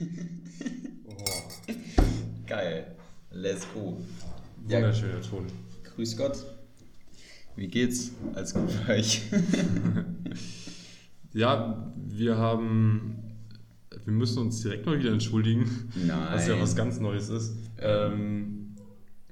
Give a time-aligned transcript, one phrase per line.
[0.00, 1.72] Oh,
[2.46, 2.96] Geil.
[3.30, 3.98] Let's go.
[4.64, 5.46] wunderschöner Ton.
[5.84, 6.44] Grüß Gott.
[7.56, 8.12] Wie geht's?
[8.34, 9.22] Alles gut für euch?
[11.32, 13.16] Ja, wir haben.
[14.04, 16.28] Wir müssen uns direkt mal wieder entschuldigen, Nein.
[16.32, 17.54] was ja was ganz Neues ist.
[17.78, 18.74] Ähm,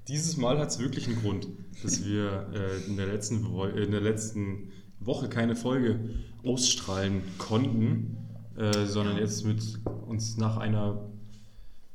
[0.07, 1.49] dieses Mal hat es wirklich einen Grund,
[1.83, 5.99] dass wir äh, in, der letzten Wo in der letzten Woche keine Folge
[6.45, 8.17] ausstrahlen konnten,
[8.59, 9.63] äh, sondern jetzt mit
[10.07, 11.09] uns nach einer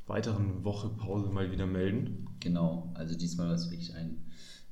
[0.06, 2.26] weiteren Woche Pause mal wieder melden.
[2.40, 4.18] Genau, also diesmal war es wirklich ein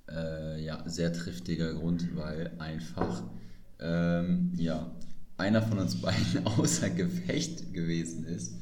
[0.09, 3.23] äh, ja, sehr triftiger Grund, weil einfach
[3.80, 4.91] ähm, ja,
[5.37, 8.56] einer von uns beiden außer Gefecht gewesen ist.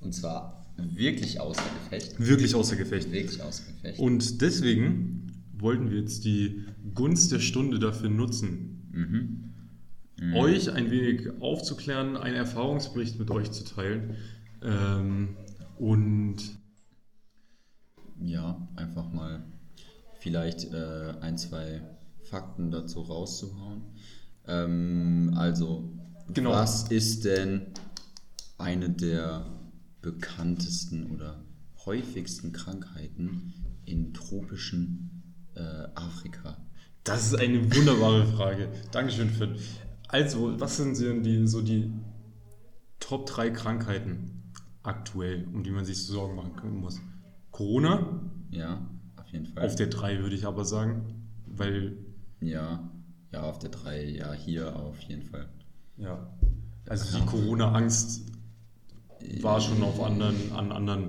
[0.00, 2.18] Und zwar wirklich außer Gefecht.
[2.18, 3.10] Wirklich außer Gefecht.
[3.12, 3.98] Wirklich außer Gefecht.
[3.98, 6.64] Und deswegen wollten wir jetzt die
[6.94, 9.44] Gunst der Stunde dafür nutzen, Mhm.
[10.34, 14.16] Euch ein wenig aufzuklären, einen Erfahrungsbericht mit euch zu teilen
[14.62, 15.36] ähm,
[15.78, 16.36] und
[18.20, 19.44] Ja, einfach mal
[20.20, 21.82] vielleicht äh, ein, zwei
[22.22, 23.82] Fakten dazu rauszuhauen.
[24.46, 25.92] Ähm, also,
[26.32, 26.50] Genau.
[26.50, 27.66] was ist denn
[28.58, 29.46] eine der
[30.02, 31.44] bekanntesten oder
[31.84, 33.52] häufigsten Krankheiten
[33.84, 35.22] in tropischen
[35.54, 35.60] äh,
[35.94, 36.56] Afrika?
[37.04, 38.68] das ist eine wunderbare Frage.
[38.90, 39.54] Dankeschön, Finn.
[40.08, 41.90] Also, was sind denn die, so die
[43.00, 47.00] Top 3 Krankheiten aktuell, um die man sich Sorgen machen muss?
[47.50, 49.66] Corona, Ja, auf jeden Fall.
[49.66, 51.96] auf der 3 würde ich aber sagen, weil
[52.40, 52.88] ja,
[53.32, 55.48] ja, auf der 3, ja, hier auf jeden Fall.
[55.96, 56.28] Ja.
[56.88, 58.22] Also die Corona-Angst
[59.40, 61.08] war schon auf anderen, an anderen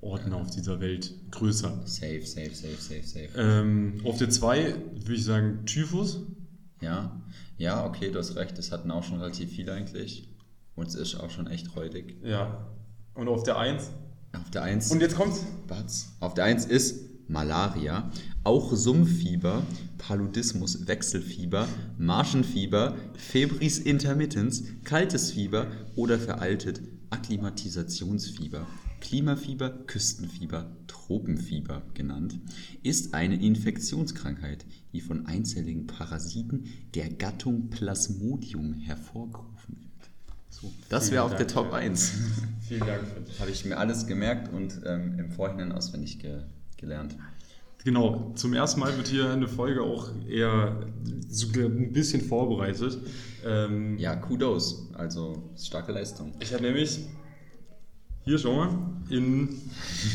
[0.00, 1.82] Orten auf dieser Welt größer.
[1.86, 3.28] Safe, safe, safe, safe, safe.
[3.36, 6.22] Ähm, auf der 2 würde ich sagen Typhus.
[6.80, 7.20] Ja,
[7.58, 8.58] ja, okay, du hast recht.
[8.58, 10.28] Es hatten auch schon relativ viele eigentlich.
[10.74, 12.16] Und es ist auch schon echt räudig.
[12.22, 12.66] Ja.
[13.14, 13.90] Und auf der 1.
[14.32, 14.92] Auf der 1.
[14.92, 15.44] Und jetzt kommt's.
[15.66, 16.16] Batz.
[16.20, 18.10] Auf der 1 ist Malaria,
[18.44, 19.62] auch Sumpffieber,
[19.98, 21.66] Paludismus, Wechselfieber,
[21.98, 28.66] Marschenfieber, Febris intermittens, kaltes Fieber oder veraltet Akklimatisationsfieber.
[29.06, 32.40] Klimafieber, Küstenfieber, Tropenfieber genannt,
[32.82, 40.10] ist eine Infektionskrankheit, die von einzelligen Parasiten der Gattung Plasmodium hervorgerufen wird.
[40.50, 41.74] So, das wäre auf der Top ja.
[41.78, 42.14] 1.
[42.62, 43.04] Vielen Dank.
[43.38, 46.40] Habe ich mir alles gemerkt und ähm, im Vorhinein auswendig ge
[46.76, 47.16] gelernt.
[47.84, 50.84] Genau, zum ersten Mal wird hier eine Folge auch eher
[51.28, 52.98] sogar ein bisschen vorbereitet.
[53.44, 54.90] Ähm, Ja, Kudos.
[54.94, 56.32] Also starke Leistung.
[56.40, 57.06] Ich habe nämlich
[58.26, 58.78] hier schon mal
[59.08, 59.48] in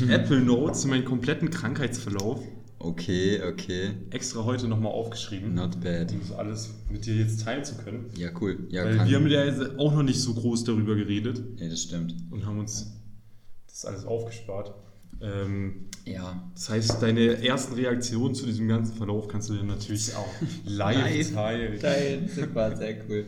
[0.09, 2.41] Apple Notes meinen kompletten Krankheitsverlauf
[2.77, 3.91] Okay, okay.
[4.09, 5.53] extra heute nochmal aufgeschrieben.
[5.53, 6.11] Not bad.
[6.11, 8.07] um das alles mit dir jetzt teilen zu können.
[8.17, 8.57] Ja, cool.
[8.69, 12.15] Ja, Weil wir haben ja auch noch nicht so groß darüber geredet Ja, das stimmt.
[12.31, 12.91] und haben uns
[13.67, 14.73] das alles aufgespart.
[15.21, 16.51] Ähm, Ja.
[16.55, 20.27] das heißt, deine ersten Reaktionen zu diesem ganzen Verlauf kannst du dir natürlich auch
[20.65, 21.33] live, Live.
[21.33, 21.79] teilen.
[21.79, 23.25] Geil, super, sehr cool.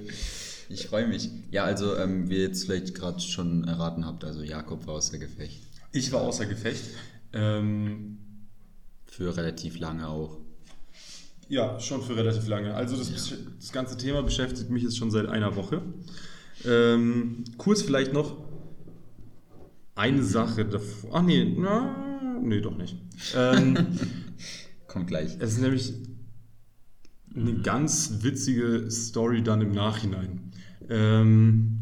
[0.73, 1.29] Ich freue mich.
[1.51, 5.17] Ja, also, ähm, wie ihr jetzt vielleicht gerade schon erraten habt, also Jakob war außer
[5.17, 5.61] Gefecht.
[5.91, 6.83] Ich war außer Gefecht.
[7.33, 8.17] Ähm,
[9.05, 10.39] Für relativ lange auch.
[11.49, 12.73] Ja, schon für relativ lange.
[12.73, 15.81] Also das, besch- das ganze Thema beschäftigt mich jetzt schon seit einer Woche.
[16.65, 18.37] Ähm, kurz vielleicht noch
[19.95, 21.11] eine Sache davor.
[21.13, 22.95] Ach nee, na, nee, doch nicht.
[23.35, 23.75] Ähm,
[24.87, 25.35] Kommt gleich.
[25.39, 25.93] es ist nämlich
[27.35, 30.51] eine ganz witzige Story dann im Nachhinein.
[30.89, 31.79] Ähm,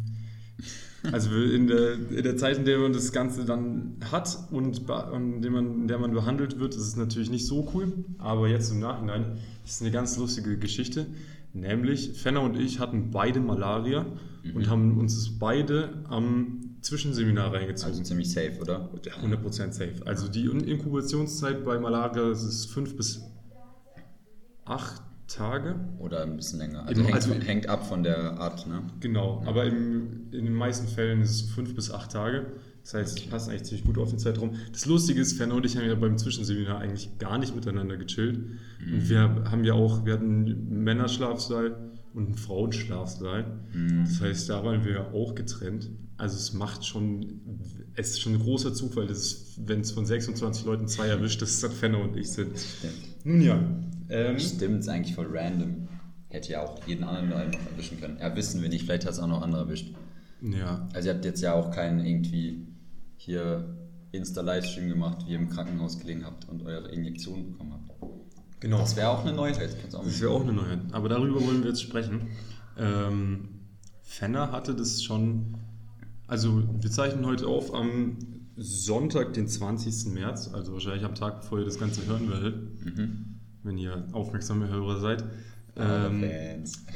[1.12, 5.42] also in der, in der Zeit, in der man das Ganze dann hat und in
[5.42, 7.92] der man, in der man behandelt wird, ist es natürlich nicht so cool.
[8.20, 11.08] Aber jetzt im Nachhinein ist es eine ganz lustige Geschichte.
[11.54, 14.06] Nämlich, Fenner und ich hatten beide Malaria
[14.56, 17.92] und haben uns das beide am Zwischenseminar reingezogen.
[17.94, 18.90] Also ziemlich safe, oder?
[19.06, 19.96] Ja, 100% safe.
[20.06, 23.22] Also die In- Inkubationszeit bei Malaria ist fünf bis
[24.66, 25.02] acht
[25.34, 25.76] Tage.
[26.00, 26.86] Oder ein bisschen länger.
[26.86, 28.84] Also, Im- hängt, also- hängt ab von der Art, ne?
[29.00, 32.48] Genau, aber im, in den meisten Fällen ist es fünf bis acht Tage.
[32.84, 34.56] Das heißt, es passt eigentlich ziemlich gut auf den Zeitraum.
[34.72, 38.38] Das Lustige ist, Fernand und ich haben ja beim Zwischenseminar eigentlich gar nicht miteinander gechillt.
[38.84, 43.60] Und wir haben ja auch, wir hatten einen Männerschlafsaal und einen Frauenschlafsaal.
[44.04, 45.92] Das heißt, da waren wir auch getrennt.
[46.18, 47.42] Also es macht schon,
[47.96, 51.42] es ist schon ein großer Zufall, dass es, wenn es von 26 Leuten zwei erwischt,
[51.42, 52.58] dass es dann Fenner und ich sind.
[52.58, 52.94] Stimmt.
[53.24, 53.60] Nun ja.
[54.10, 55.88] Ähm, Stimmt, ist eigentlich voll random.
[56.30, 58.18] Hätte ja auch jeden anderen Leuten noch erwischen können.
[58.20, 59.94] Ja, wissen wir nicht, vielleicht hat es auch noch andere erwischt.
[60.42, 62.68] ja, Also ihr habt jetzt ja auch keinen irgendwie
[63.18, 63.76] hier
[64.12, 67.92] Insta-Livestream gemacht, wie ihr im Krankenhaus gelegen habt und eure Injektion bekommen habt.
[68.60, 68.80] genau.
[68.80, 69.76] Das wäre auch eine Neuheit.
[69.94, 70.80] Auch Das wäre auch eine Neuheit.
[70.92, 72.28] Aber darüber wollen wir jetzt sprechen.
[72.78, 73.50] Ähm,
[74.04, 75.56] Fenner hatte das schon
[76.28, 78.18] Also wir zeichnen heute auf am
[78.62, 80.14] Sonntag, den 20.
[80.14, 83.26] März, also wahrscheinlich am Tag, bevor ihr das Ganze hören werdet, Mhm.
[83.64, 85.24] wenn ihr aufmerksame Hörer seid.
[85.76, 86.22] Ähm,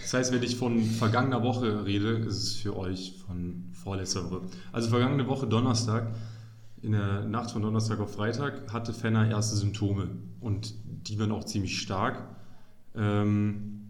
[0.02, 4.42] das heißt, wenn ich von vergangener Woche rede, ist es für euch von vorletzter Woche.
[4.72, 6.14] Also vergangene Woche Donnerstag,
[6.82, 10.10] in der Nacht von Donnerstag auf Freitag, hatte Fenner erste Symptome
[10.42, 10.74] und
[11.08, 12.28] die waren auch ziemlich stark.
[12.96, 13.82] Ähm,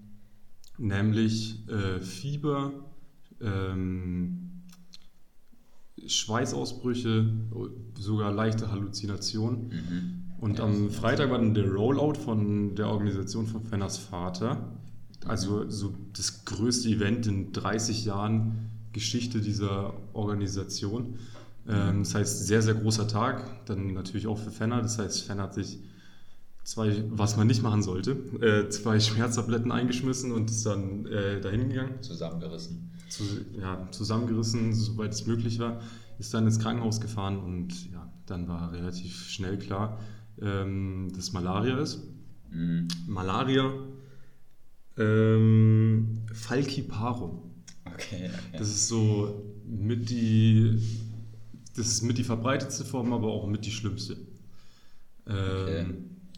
[0.78, 2.71] nämlich äh, Fieber,
[3.42, 4.44] ähm,
[6.06, 7.30] Schweißausbrüche,
[7.97, 9.68] sogar leichte Halluzinationen.
[9.69, 10.25] Mhm.
[10.39, 14.71] Und Ja, am Freitag war dann der Rollout von der Organisation von Fenners Vater.
[15.25, 21.15] Also so das größte Event in 30 Jahren Geschichte dieser Organisation.
[21.68, 23.65] Ähm, das heißt, sehr, sehr großer Tag.
[23.65, 24.81] Dann natürlich auch für Fenner.
[24.81, 25.80] Das heißt, Fenner hat sich
[26.63, 28.12] zwei, was man nicht machen sollte,
[28.42, 32.92] äh, zwei Schmerztabletten eingeschmissen und ist dann äh, dahin gegangen Zusammengerissen.
[33.10, 33.24] Zu,
[33.60, 35.81] ja, zusammengerissen, soweit es möglich war,
[36.19, 40.00] ist dann ins Krankenhaus gefahren und ja, dann war relativ schnell klar,
[40.42, 42.04] ähm, dass Malaria ist.
[42.52, 42.88] Mhm.
[43.07, 43.72] Malaria,
[44.98, 47.52] ähm, Falciparum.
[47.86, 48.57] Okay, okay.
[48.57, 50.80] Das ist so mit die,
[51.75, 54.18] das ist mit die verbreitetste Form, aber auch mit die schlimmste.
[55.28, 55.86] Ähm, Okay.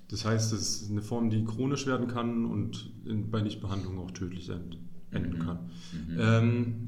[0.09, 4.11] Das heißt, es ist eine Form, die chronisch werden kann und in, bei Nichtbehandlung auch
[4.11, 4.77] tödlich end,
[5.11, 5.39] enden Mhm.
[5.39, 5.59] kann.
[6.07, 6.19] Mhm.
[6.19, 6.87] Ähm,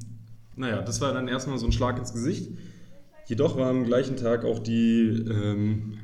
[0.55, 2.49] naja, das war dann erstmal so ein Schlag ins Gesicht.
[3.27, 5.99] Jedoch war am gleichen Tag auch die ähm,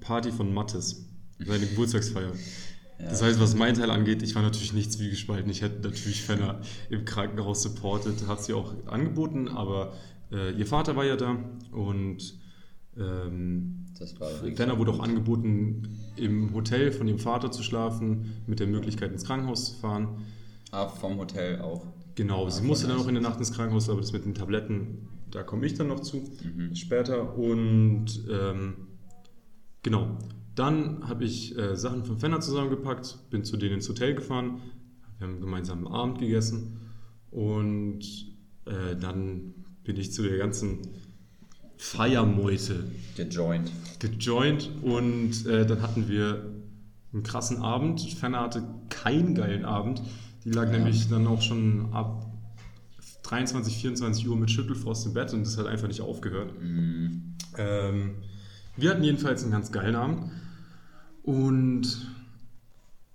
[0.00, 1.06] Party von Mattes,
[1.38, 2.32] seine Geburtstagsfeier.
[2.98, 3.08] Ja.
[3.08, 5.50] Das heißt, was mein Teil angeht, ich war natürlich nicht zwiegespalten.
[5.50, 9.94] Ich hätte natürlich Fenner im Krankenhaus supportet, habe sie auch angeboten, aber
[10.32, 11.36] äh, ihr Vater war ja da
[11.72, 12.34] und
[12.96, 13.86] ähm,
[14.54, 19.24] Fenner wurde auch angeboten, im Hotel von ihrem Vater zu schlafen, mit der Möglichkeit ins
[19.24, 20.08] Krankenhaus zu fahren.
[20.74, 21.86] Ah, vom Hotel auch.
[22.16, 24.34] Genau, Ah, sie musste dann auch in der Nacht ins Krankenhaus, aber das mit den
[24.34, 26.74] Tabletten, da komme ich dann noch zu Mhm.
[26.74, 27.36] später.
[27.36, 28.74] Und ähm,
[29.82, 30.18] genau,
[30.54, 34.60] dann habe ich äh, Sachen von Fenner zusammengepackt, bin zu denen ins Hotel gefahren,
[35.18, 36.80] wir haben gemeinsam Abend gegessen
[37.30, 38.00] und
[38.66, 39.54] äh, dann
[39.84, 40.78] bin ich zu der ganzen
[41.76, 42.84] Feiermeute
[43.16, 43.70] Gejoint.
[43.98, 46.52] gejoint und äh, dann hatten wir
[47.12, 48.00] einen krassen Abend.
[48.00, 50.02] Fenner hatte keinen geilen Abend.
[50.44, 50.78] Die lag Ja.
[50.78, 52.26] nämlich dann auch schon ab
[53.22, 56.52] 23, 24 Uhr mit Schüttelfrost im Bett und das hat einfach nicht aufgehört.
[56.60, 57.34] Mhm.
[57.56, 58.10] Ähm,
[58.76, 60.30] wir hatten jedenfalls einen ganz geilen Abend
[61.22, 62.06] und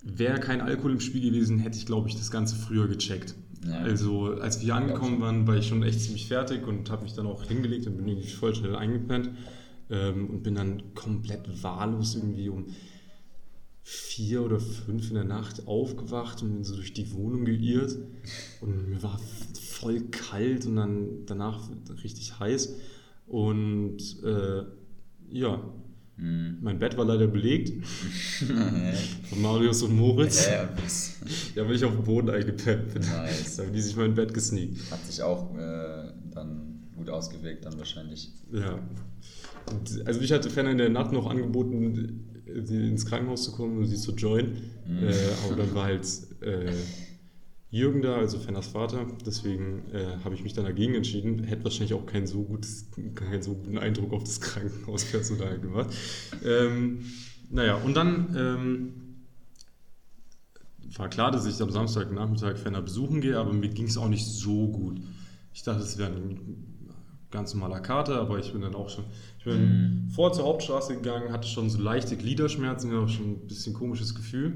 [0.02, 3.34] wäre kein Alkohol im Spiel gewesen, hätte ich, glaube ich, das Ganze früher gecheckt.
[3.66, 3.78] Ja.
[3.80, 7.26] Also als wir angekommen waren, war ich schon echt ziemlich fertig und habe mich dann
[7.26, 9.30] auch hingelegt und bin irgendwie voll schnell eingepennt
[9.90, 12.66] ähm, und bin dann komplett wahllos irgendwie um
[13.82, 17.96] vier oder fünf in der Nacht aufgewacht und bin so durch die Wohnung geirrt
[18.60, 19.18] und mir war
[19.60, 21.68] voll kalt und dann danach
[22.04, 22.74] richtig heiß
[23.26, 24.62] und äh,
[25.30, 25.62] ja,
[26.16, 26.58] Mhm.
[26.60, 27.72] mein Bett war leider belegt
[29.30, 30.44] von Marius und Moritz.
[30.44, 31.14] Ja, ja, was?
[31.54, 32.94] Da bin ich auf dem Boden eingepennt.
[32.94, 33.56] Nice.
[33.56, 34.90] Da haben die sich mal in Bett gesneakt.
[34.90, 38.30] Hat sich auch äh, dann gut ausgewirkt, dann wahrscheinlich.
[38.52, 38.78] Ja.
[40.04, 43.96] Also ich hatte Fenner in der Nacht noch angeboten, ins Krankenhaus zu kommen und sie
[43.96, 44.70] zu joinen.
[44.86, 45.08] Mhm.
[45.08, 45.14] Äh,
[45.44, 46.06] aber dann war halt
[46.42, 46.72] äh,
[47.70, 49.06] Jürgen da, also Fenners Vater.
[49.24, 51.44] Deswegen äh, habe ich mich dann dagegen entschieden.
[51.44, 55.94] Hätte wahrscheinlich auch keinen so, gutes, keinen so guten Eindruck auf das Krankenhauspersonal gemacht.
[56.44, 57.04] Ähm,
[57.50, 58.92] naja, und dann ähm,
[60.96, 64.26] war klar, dass ich am Samstagnachmittag Fenner besuchen gehe, aber mir ging es auch nicht
[64.26, 65.00] so gut.
[65.54, 66.79] Ich dachte, es wäre ein
[67.30, 69.04] ganz normaler Kater, aber ich bin dann auch schon,
[69.38, 70.10] ich bin Mhm.
[70.10, 74.50] vor zur Hauptstraße gegangen, hatte schon so leichte Gliederschmerzen, auch schon ein bisschen komisches Gefühl.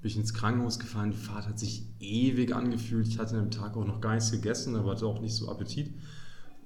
[0.00, 3.08] Bin ich ins Krankenhaus gefahren, die Fahrt hat sich ewig angefühlt.
[3.08, 5.92] Ich hatte am Tag auch noch gar nichts gegessen, aber hatte auch nicht so Appetit.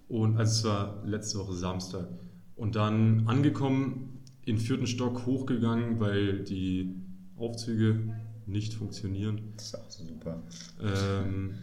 [0.08, 2.08] Und also es war letzte Woche Samstag.
[2.56, 6.94] Und dann angekommen, in vierten Stock hochgegangen, weil die
[7.36, 8.14] Aufzüge
[8.46, 9.40] nicht funktionieren.
[9.56, 10.42] Das ist auch so super.
[10.82, 11.54] Ähm,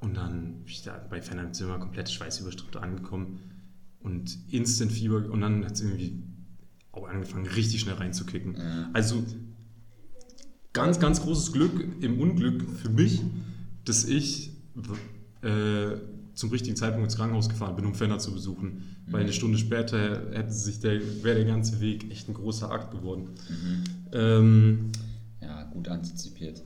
[0.00, 3.40] und dann bin ich da bei Fenner im Zimmer komplett schweißüberströmt angekommen
[4.00, 6.22] und instant Fieber und dann hat es irgendwie
[6.92, 8.56] auch angefangen, richtig schnell reinzukicken.
[8.56, 8.90] Ja.
[8.92, 9.24] Also
[10.72, 13.22] ganz, ganz großes Glück im Unglück für mich,
[13.84, 14.52] dass ich
[15.42, 15.96] äh,
[16.34, 18.96] zum richtigen Zeitpunkt ins Krankenhaus gefahren bin, um Fenner zu besuchen.
[19.10, 22.90] Weil eine Stunde später hätte sich der, wäre der ganze Weg echt ein großer Akt
[22.92, 23.30] geworden.
[23.48, 23.84] Mhm.
[24.12, 24.92] Ähm,
[25.40, 26.62] Ja, gut antizipiert.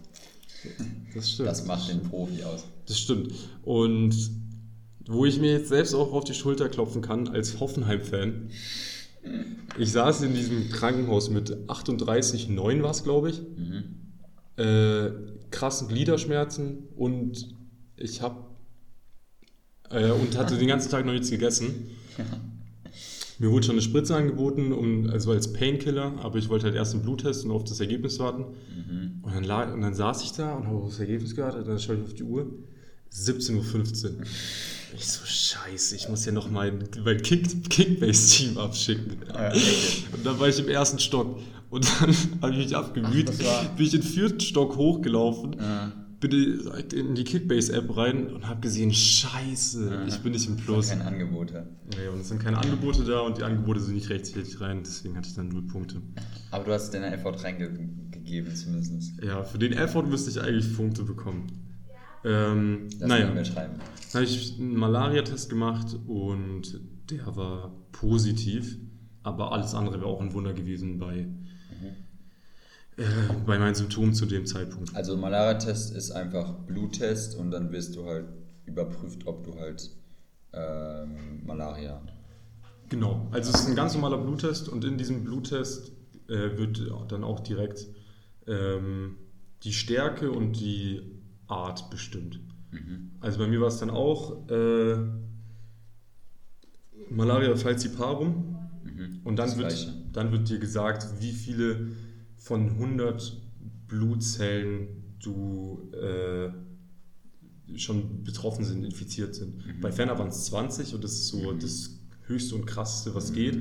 [1.14, 1.48] Das stimmt.
[1.48, 2.64] Das macht den Profi aus.
[2.86, 3.32] Das stimmt.
[3.62, 4.14] Und
[5.06, 8.50] wo ich mir jetzt selbst auch auf die Schulter klopfen kann, als Hoffenheim-Fan.
[9.78, 13.40] Ich saß in diesem Krankenhaus mit 38,9 war es, glaube ich.
[13.40, 13.84] Mhm.
[14.56, 15.10] Äh,
[15.50, 17.54] krassen Gliederschmerzen und
[17.96, 18.52] ich habe
[19.90, 21.90] äh, und hatte den ganzen Tag noch nichts gegessen.
[23.42, 26.94] Mir wurde schon eine Spritze angeboten, um, also als Painkiller, aber ich wollte halt erst
[26.94, 28.44] einen Bluttest und auf das Ergebnis warten.
[29.22, 31.80] Und, dann lag, und dann saß ich da und habe auf das Ergebnis gewartet, dann
[31.80, 32.46] schaue ich auf die Uhr.
[33.12, 34.22] 17.15 Uhr.
[34.94, 39.16] Ich so, scheiße, ich muss ja noch mein, mein Kick, Kickbase-Team abschicken.
[40.12, 41.40] Und dann war ich im ersten Stock.
[41.68, 45.92] Und dann habe ich mich abgemüht, Ach, bin ich in den vierten Stock hochgelaufen, Ja.
[46.22, 50.88] Bin direkt in die Kickbase-App rein und habe gesehen, scheiße, ich bin nicht im Plus.
[50.88, 51.50] Kein Angebot.
[51.50, 51.64] ja.
[51.98, 55.16] Nee, und es sind keine Angebote da und die Angebote sind nicht rechtzeitig rein, deswegen
[55.16, 56.00] hatte ich dann null Punkte.
[56.52, 59.22] Aber du hast deine Effort reingegeben zumindest.
[59.22, 61.48] Ja, für den Effort müsste ich eigentlich Punkte bekommen.
[62.24, 63.80] Ähm, Lass naja, dann
[64.14, 68.78] habe ich einen Malaria-Test gemacht und der war positiv,
[69.24, 71.26] aber alles andere wäre auch ein Wunder gewesen bei,
[73.02, 74.94] äh, bei meinen Symptomen zu dem Zeitpunkt.
[74.94, 78.26] Also Malaria-Test ist einfach Bluttest und dann wirst du halt
[78.66, 79.90] überprüft, ob du halt
[80.52, 82.00] ähm, Malaria.
[82.88, 85.92] Genau, also es ist ein ganz normaler Bluttest und in diesem Bluttest
[86.28, 87.86] äh, wird dann auch direkt
[88.46, 89.16] ähm,
[89.64, 91.00] die Stärke und die
[91.46, 92.40] Art bestimmt.
[93.20, 94.96] Also bei mir war es dann auch äh,
[97.10, 98.56] Malaria falciparum
[99.24, 99.92] und dann Das wird, Gleiche.
[100.12, 101.88] dann wird dir gesagt, wie viele
[102.42, 103.40] von 100
[103.86, 104.88] Blutzellen
[105.20, 106.50] du äh,
[107.78, 109.80] schon betroffen sind, infiziert sind.
[109.80, 113.58] Bei Ferner waren es 20 und das ist so das höchste und krasseste, was geht.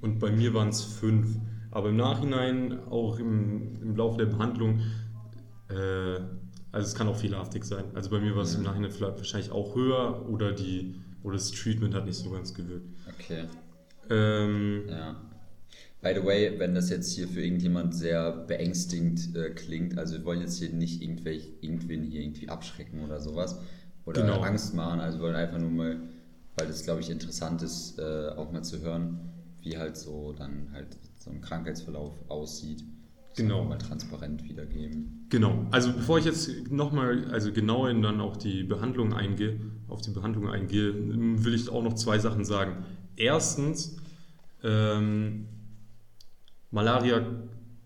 [0.00, 1.26] Und bei mir waren es 5.
[1.70, 4.80] Aber im Nachhinein, auch im, im Laufe der Behandlung,
[5.68, 6.20] äh,
[6.72, 7.84] also es kann auch fehlerhaftig sein.
[7.94, 11.52] Also bei mir war es im Nachhinein vielleicht wahrscheinlich auch höher oder, die, oder das
[11.52, 12.88] Treatment hat nicht so ganz gewirkt.
[13.08, 13.44] Okay.
[14.10, 15.16] Ähm, Ja.
[16.04, 20.24] By the way, wenn das jetzt hier für irgendjemand sehr beängstigend äh, klingt, also wir
[20.26, 23.58] wollen jetzt hier nicht irgendwelch, irgendwen hier irgendwie abschrecken oder sowas
[24.04, 24.42] oder Genau.
[24.42, 25.96] Angst machen, also wir wollen einfach nur mal,
[26.58, 29.18] weil das glaube ich interessant ist, äh, auch mal zu hören,
[29.62, 32.84] wie halt so dann halt so ein Krankheitsverlauf aussieht.
[33.30, 33.64] Das Genau.
[33.64, 35.26] Mal transparent wiedergeben.
[35.30, 39.58] Genau, also bevor ich jetzt nochmal, also genau in dann auch die Behandlung eingehe,
[39.88, 42.84] auf die Behandlung eingehe, will ich auch noch zwei Sachen sagen.
[43.16, 43.96] Erstens,
[44.62, 45.46] ähm,
[46.74, 47.24] Malaria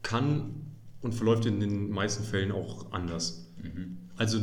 [0.03, 0.55] kann
[1.03, 3.47] und verläuft in den meisten Fällen auch anders.
[4.17, 4.39] Also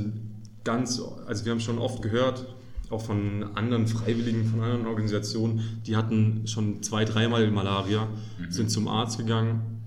[0.63, 2.55] ganz, also wir haben schon oft gehört,
[2.89, 8.07] auch von anderen Freiwilligen, von anderen Organisationen, die hatten schon zwei, dreimal Malaria,
[8.49, 9.81] sind zum Arzt gegangen,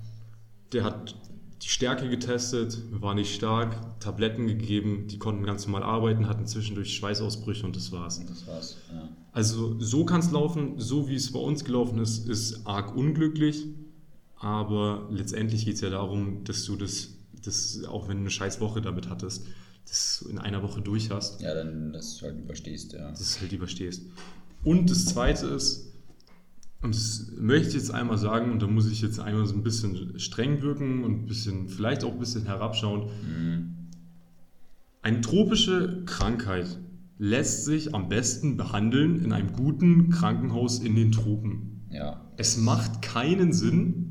[0.72, 1.14] der hat
[1.62, 6.94] die Stärke getestet, war nicht stark, Tabletten gegeben, die konnten ganz normal arbeiten, hatten zwischendurch
[6.94, 8.18] Schweißausbrüche und das war's.
[8.18, 8.76] Und das war's.
[8.92, 9.08] Ja.
[9.32, 13.64] Also so kann es laufen, so wie es bei uns gelaufen ist, ist arg unglücklich,
[14.40, 17.14] aber letztendlich geht es ja darum, dass du das,
[17.44, 19.46] das, auch wenn du eine scheiß Woche damit hattest,
[19.86, 23.10] das in einer Woche durch hast, ja, dann das halt überstehst, ja.
[23.10, 24.02] das halt überstehst.
[24.64, 25.88] Und das Zweite ist,
[26.80, 29.62] und das möchte ich jetzt einmal sagen, und da muss ich jetzt einmal so ein
[29.62, 33.08] bisschen streng wirken und ein bisschen, vielleicht auch ein bisschen herabschauen.
[35.02, 36.78] Eine tropische Krankheit
[37.18, 41.82] lässt sich am besten behandeln in einem guten Krankenhaus in den Tropen.
[41.90, 44.07] Ja, Es macht keinen Sinn.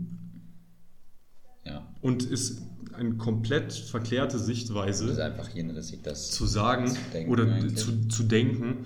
[2.08, 2.62] Und ist
[2.94, 7.76] eine komplett verklärte Das ist Sichtweise einfach hirnrissig, das zu sagen zu oder eigentlich.
[7.76, 8.86] zu, zu denken,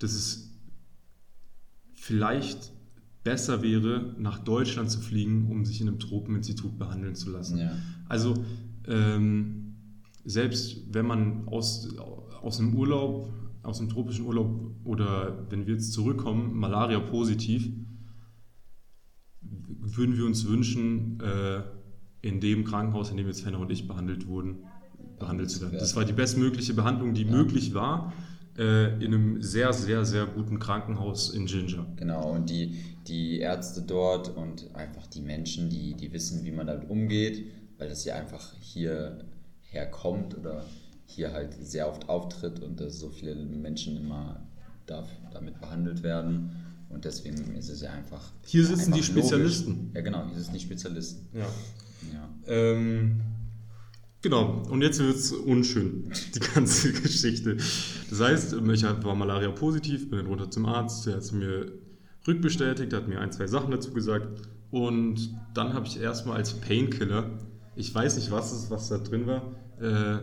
[0.00, 0.50] dass es
[1.94, 2.72] vielleicht
[3.22, 7.58] besser wäre, nach Deutschland zu fliegen, um sich in einem Tropeninstitut behandeln zu lassen.
[7.58, 7.72] Ja.
[8.08, 8.34] Also
[8.86, 9.76] ähm,
[10.24, 11.96] selbst wenn man aus,
[12.42, 14.50] aus einem Urlaub, aus einem tropischen Urlaub
[14.84, 17.70] oder wenn wir jetzt zurückkommen, Malaria positiv,
[19.40, 21.62] würden wir uns wünschen, äh,
[22.22, 24.64] in dem Krankenhaus, in dem jetzt Fenner und ich behandelt wurden,
[25.18, 25.78] behandelt zu werden.
[25.78, 28.12] Das war die bestmögliche Behandlung, die möglich war,
[28.56, 31.86] äh, in einem sehr, sehr, sehr guten Krankenhaus in Ginger.
[31.96, 36.66] Genau, und die, die Ärzte dort und einfach die Menschen, die, die wissen, wie man
[36.66, 37.44] damit umgeht,
[37.78, 39.24] weil das ja einfach hier
[39.60, 40.64] herkommt oder
[41.06, 44.46] hier halt sehr oft auftritt und dass so viele Menschen immer
[44.86, 46.50] darf, damit behandelt werden.
[46.88, 48.32] Und deswegen ist es ja einfach.
[48.46, 49.90] Hier sitzen einfach die Spezialisten.
[49.94, 51.28] Ja, genau, hier sitzen die Spezialisten.
[51.38, 51.46] Ja.
[52.12, 52.28] Ja.
[52.46, 53.20] Ähm,
[54.22, 57.56] genau, und jetzt wird es unschön, die ganze Geschichte.
[58.10, 61.72] Das heißt, ich war Malaria positiv, bin dann runter zum Arzt, der hat es mir
[62.26, 64.48] rückbestätigt, hat mir ein, zwei Sachen dazu gesagt.
[64.70, 67.30] Und dann habe ich erstmal als Painkiller,
[67.74, 70.18] ich weiß nicht, was, es, was da drin war, äh,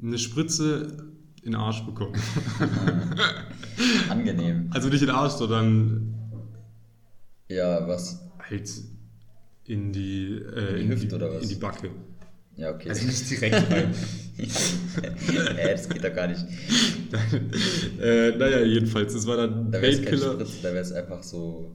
[0.00, 2.14] eine Spritze in den Arsch bekommen.
[4.08, 4.68] Angenehm.
[4.70, 6.14] Also nicht in den Arsch, sondern
[7.48, 8.20] Ja, was?
[8.38, 8.70] halt
[9.68, 11.42] in die, äh, In die Hüfte oder was?
[11.42, 11.90] in die Backe.
[12.56, 12.88] Ja, okay.
[12.88, 13.94] Also nicht direkt rein.
[15.58, 16.40] äh, das geht doch gar nicht.
[18.00, 20.34] äh, naja, jedenfalls, das war dann Da wäre es kein Painkiller.
[20.62, 21.72] Da wäre es einfach so.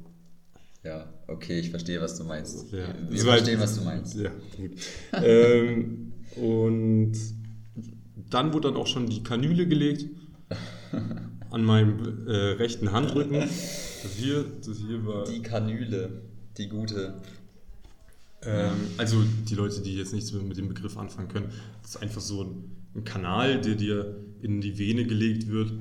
[0.83, 2.71] Ja, okay, ich verstehe, was du meinst.
[2.73, 4.15] Ja, Wir verstehen, was du meinst.
[4.19, 4.71] Ja, gut.
[5.23, 7.13] ähm, und
[8.31, 10.05] dann wurde dann auch schon die Kanüle gelegt
[11.51, 13.39] an meinem äh, rechten Handrücken.
[13.41, 15.25] Das hier, das hier war.
[15.25, 16.23] Die Kanüle,
[16.57, 17.21] die gute.
[18.45, 21.49] Ähm, also die Leute, die jetzt nichts mit dem Begriff anfangen können,
[21.81, 25.73] das ist einfach so ein, ein Kanal, der dir in die Vene gelegt wird,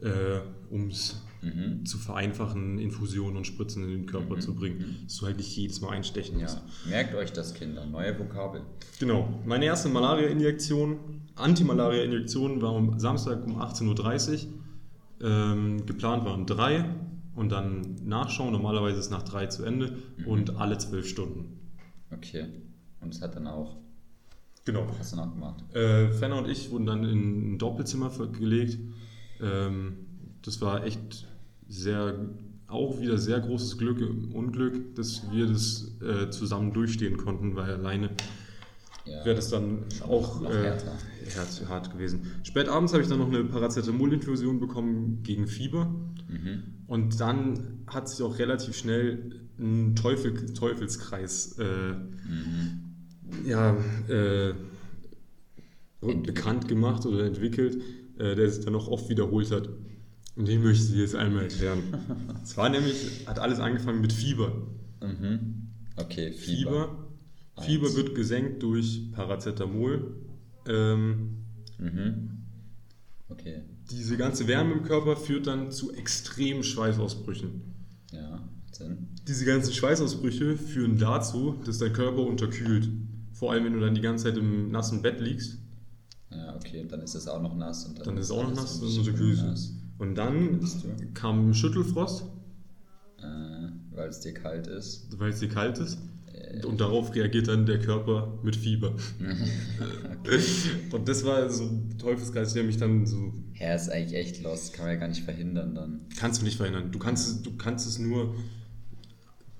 [0.00, 0.40] äh,
[0.70, 1.84] um es Mhm.
[1.84, 5.82] zu vereinfachen, Infusionen und Spritzen in den Körper zu bringen, dass du halt nicht jedes
[5.82, 6.56] Mal einstechen musst.
[6.86, 7.84] Ja, merkt euch das, Kinder.
[7.84, 8.62] Neue Vokabel.
[8.98, 9.28] Genau.
[9.44, 10.96] Meine erste Malaria-Injektion,
[11.34, 15.28] Anti-Malaria-Injektion war am Samstag um 18.30 Uhr.
[15.28, 16.86] Ähm, geplant waren drei
[17.34, 18.52] und dann nachschauen.
[18.52, 21.60] Normalerweise ist nach drei zu Ende und alle zwölf Stunden.
[22.16, 22.46] Okay.
[23.00, 23.76] Und es hat dann auch.
[24.64, 24.86] Genau.
[24.98, 25.62] Hast du noch gemacht?
[25.74, 28.78] Äh, Fenner und ich wurden dann in ein Doppelzimmer gelegt.
[29.40, 30.06] Ähm,
[30.42, 31.26] das war echt
[31.68, 32.28] sehr,
[32.66, 37.74] auch wieder sehr großes Glück im Unglück, dass wir das äh, zusammen durchstehen konnten, weil
[37.74, 38.10] alleine
[39.06, 39.24] Ja.
[39.24, 40.70] wäre das dann auch noch äh,
[41.36, 42.22] hart, hart gewesen.
[42.42, 45.86] Spät abends habe ich dann noch eine Paracetamol-Infusion bekommen gegen Fieber.
[46.28, 46.62] Mhm.
[46.86, 53.46] Und dann hat sich auch relativ schnell ein Teufel, Teufelskreis äh, Mhm.
[53.46, 53.76] ja,
[54.08, 54.54] äh,
[56.00, 57.80] bekannt gemacht oder entwickelt,
[58.18, 59.68] äh, der sich dann auch oft wiederholt hat.
[60.36, 61.82] Und den möchte ich jetzt einmal erklären.
[62.42, 64.52] Es war nämlich, hat alles angefangen mit Fieber.
[65.00, 65.68] Mhm.
[65.96, 66.70] Okay, Fieber.
[66.70, 67.03] Fieber,
[67.60, 70.16] Fieber wird gesenkt durch Paracetamol.
[70.68, 71.38] Ähm,
[71.78, 72.30] Mhm.
[73.28, 73.62] Okay.
[73.90, 77.62] diese ganze Wärme im Körper führt dann zu extremen Schweißausbrüchen.
[78.12, 79.08] Ja, Sinn.
[79.26, 82.88] Diese ganzen Schweißausbrüche führen dazu, dass dein Körper unterkühlt.
[83.32, 85.58] Vor allem, wenn du dann die ganze Zeit im nassen Bett liegst,
[86.30, 86.80] Ja, okay.
[86.80, 87.86] Und dann ist es auch noch nass.
[87.86, 89.34] Und dann ist es auch noch nass und du.
[89.98, 90.60] Und dann
[91.14, 92.24] kam Schüttelfrost,
[93.18, 95.18] Äh, weil es dir kalt ist.
[95.18, 95.98] weil es dir kalt ist.
[96.62, 98.94] Äh, Und darauf reagiert dann der Körper mit Fieber.
[100.92, 103.32] Und das war so ein Teufelskreis, der mich dann so.
[103.58, 104.72] Ja, ist eigentlich echt los.
[104.72, 106.00] Kann man ja gar nicht verhindern dann.
[106.18, 106.90] Kannst du nicht verhindern.
[106.92, 108.34] Du kannst, es- du kannst es nur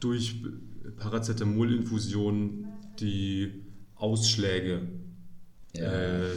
[0.00, 0.42] durch
[0.98, 2.66] Paracetamol-Infusionen
[3.00, 3.62] die
[3.96, 4.82] Ausschläge
[5.74, 6.30] Ja, äh,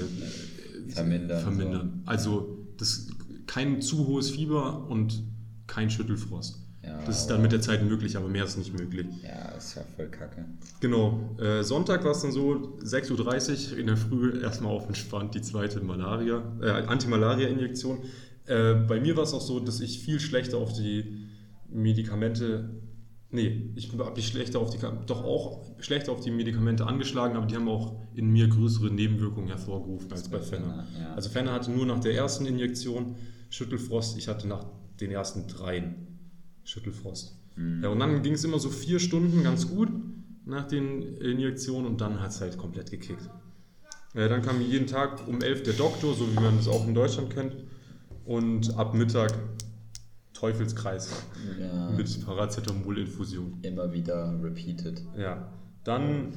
[0.89, 1.41] vermindern.
[1.41, 2.01] vermindern.
[2.05, 3.07] Also das,
[3.45, 5.23] kein zu hohes Fieber und
[5.67, 6.61] kein Schüttelfrost.
[6.87, 9.07] Ja, das ist dann mit der Zeit möglich, aber mehr ist nicht möglich.
[9.23, 10.45] Ja, ist ja voll kacke.
[10.79, 11.35] Genau.
[11.39, 15.41] Äh, Sonntag war es dann so, 6.30 Uhr in der Früh erstmal auf entspannt die
[15.41, 17.99] zweite Malaria, äh, Antimalaria-Injektion.
[18.45, 21.27] Äh, bei mir war es auch so, dass ich viel schlechter auf die
[21.69, 22.81] Medikamente,
[23.31, 27.45] nee, ich habe mich schlechter auf die, doch auch schlechter auf die Medikamente angeschlagen, aber
[27.45, 30.85] die haben auch in mir größere Nebenwirkungen hervorgerufen als bei Fenner.
[30.97, 31.13] Ja.
[31.13, 33.15] Also Fenner hatte nur nach der ersten Injektion
[33.49, 34.65] Schüttelfrost, ich hatte nach
[34.99, 36.16] den ersten dreien
[36.67, 37.35] Schüttelfrost.
[37.55, 37.83] Mhm.
[37.83, 39.89] Ja, und dann ging es immer so vier Stunden ganz gut
[40.45, 43.29] nach den Injektionen und dann hat es halt komplett gekickt.
[44.13, 46.93] Ja, dann kam jeden Tag um 11 der Doktor, so wie man das auch in
[46.93, 47.55] Deutschland kennt.
[48.25, 49.33] Und ab Mittag
[50.33, 51.23] Teufelskreis
[51.59, 53.59] Ja, mit Paracetamol-Infusion.
[53.61, 55.01] immer wieder repeated.
[55.17, 55.51] Ja,
[55.83, 56.33] dann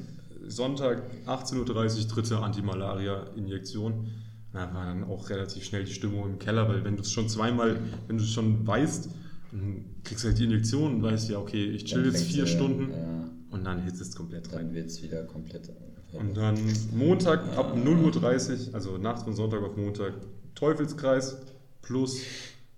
[0.47, 4.07] Sonntag 18.30 Uhr dritte Antimalaria-Injektion.
[4.53, 7.29] Da war dann auch relativ schnell die Stimmung im Keller, weil wenn du es schon
[7.29, 9.09] zweimal, wenn du es schon weißt,
[9.51, 12.91] dann kriegst du halt die Injektion und weißt ja, okay, ich chill jetzt vier Stunden
[12.91, 14.67] Ja, und dann hitzt es komplett rein.
[14.67, 15.69] dann wird es wieder komplett.
[16.13, 16.57] Und dann
[16.93, 20.13] Montag ab 0.30 Uhr, also Nacht von Sonntag auf Montag,
[20.55, 21.37] Teufelskreis
[21.81, 22.21] plus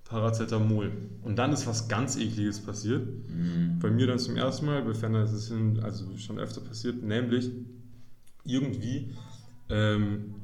[0.05, 0.91] Paracetamol.
[1.23, 3.07] Und dann ist was ganz Ekliges passiert.
[3.07, 3.79] Mhm.
[3.79, 7.49] Bei mir dann zum ersten Mal, bei Ferner ist es also schon öfter passiert, nämlich
[8.45, 9.15] irgendwie
[9.69, 10.35] ähm,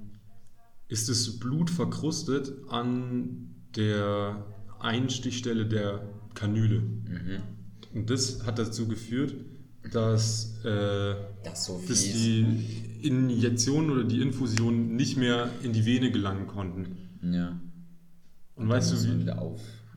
[0.87, 4.43] ist das Blut verkrustet an der
[4.79, 6.01] Einstichstelle der
[6.33, 6.79] Kanüle.
[6.79, 7.41] Mhm.
[7.93, 9.33] Und das hat dazu geführt,
[9.91, 12.45] dass, äh, Das so dass die
[13.01, 16.97] Injektionen oder die Infusionen nicht mehr in die Vene gelangen konnten.
[17.21, 17.59] ja.
[18.55, 19.31] Und, weißt dann du wie?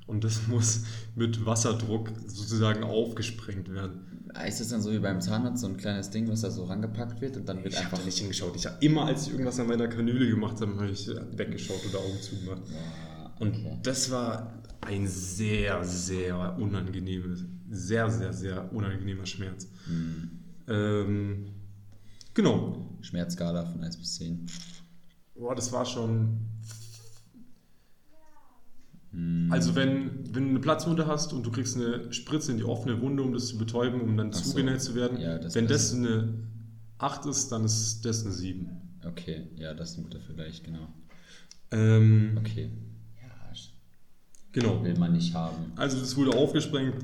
[0.06, 0.84] Und das muss
[1.16, 4.30] mit Wasserdruck sozusagen aufgesprengt werden.
[4.46, 7.20] Ist das dann so wie beim Zahnarzt, so ein kleines Ding, was da so rangepackt
[7.20, 8.54] wird und dann wird Ich einfach da nicht hingeschaut.
[8.56, 11.98] Ich habe immer, als ich irgendwas an meiner Kanüle gemacht habe, habe ich weggeschaut oder
[11.98, 12.62] Augen zugemacht.
[12.70, 13.78] Ja, Und okay.
[13.82, 19.68] das war ein sehr, sehr unangenehmes, sehr, sehr, sehr unangenehmer Schmerz.
[19.86, 20.30] Hm.
[20.68, 21.46] Ähm,
[22.34, 22.96] genau.
[23.00, 24.46] Schmerzskala von 1 bis 10.
[25.34, 26.40] Boah, das war schon.
[29.12, 29.48] Hm.
[29.50, 33.00] Also, wenn, wenn du eine Platzwunde hast und du kriegst eine Spritze in die offene
[33.00, 34.50] Wunde, um das zu betäuben, um dann Ach so.
[34.50, 36.34] zugenäht zu werden, Ja, das wenn das eine
[36.98, 38.70] 8 ist, dann ist das eine 7.
[39.04, 40.88] Okay, ja, das ist ein guter Vergleich, genau.
[41.70, 42.70] Ähm, Okay.
[44.52, 44.82] Genau.
[44.84, 45.72] will man nicht haben.
[45.76, 46.94] Also das wurde aufgesprengt.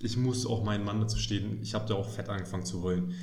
[0.00, 1.58] Ich muss auch meinen Mann dazu stehen.
[1.62, 3.14] Ich habe da auch fett angefangen zu heulen.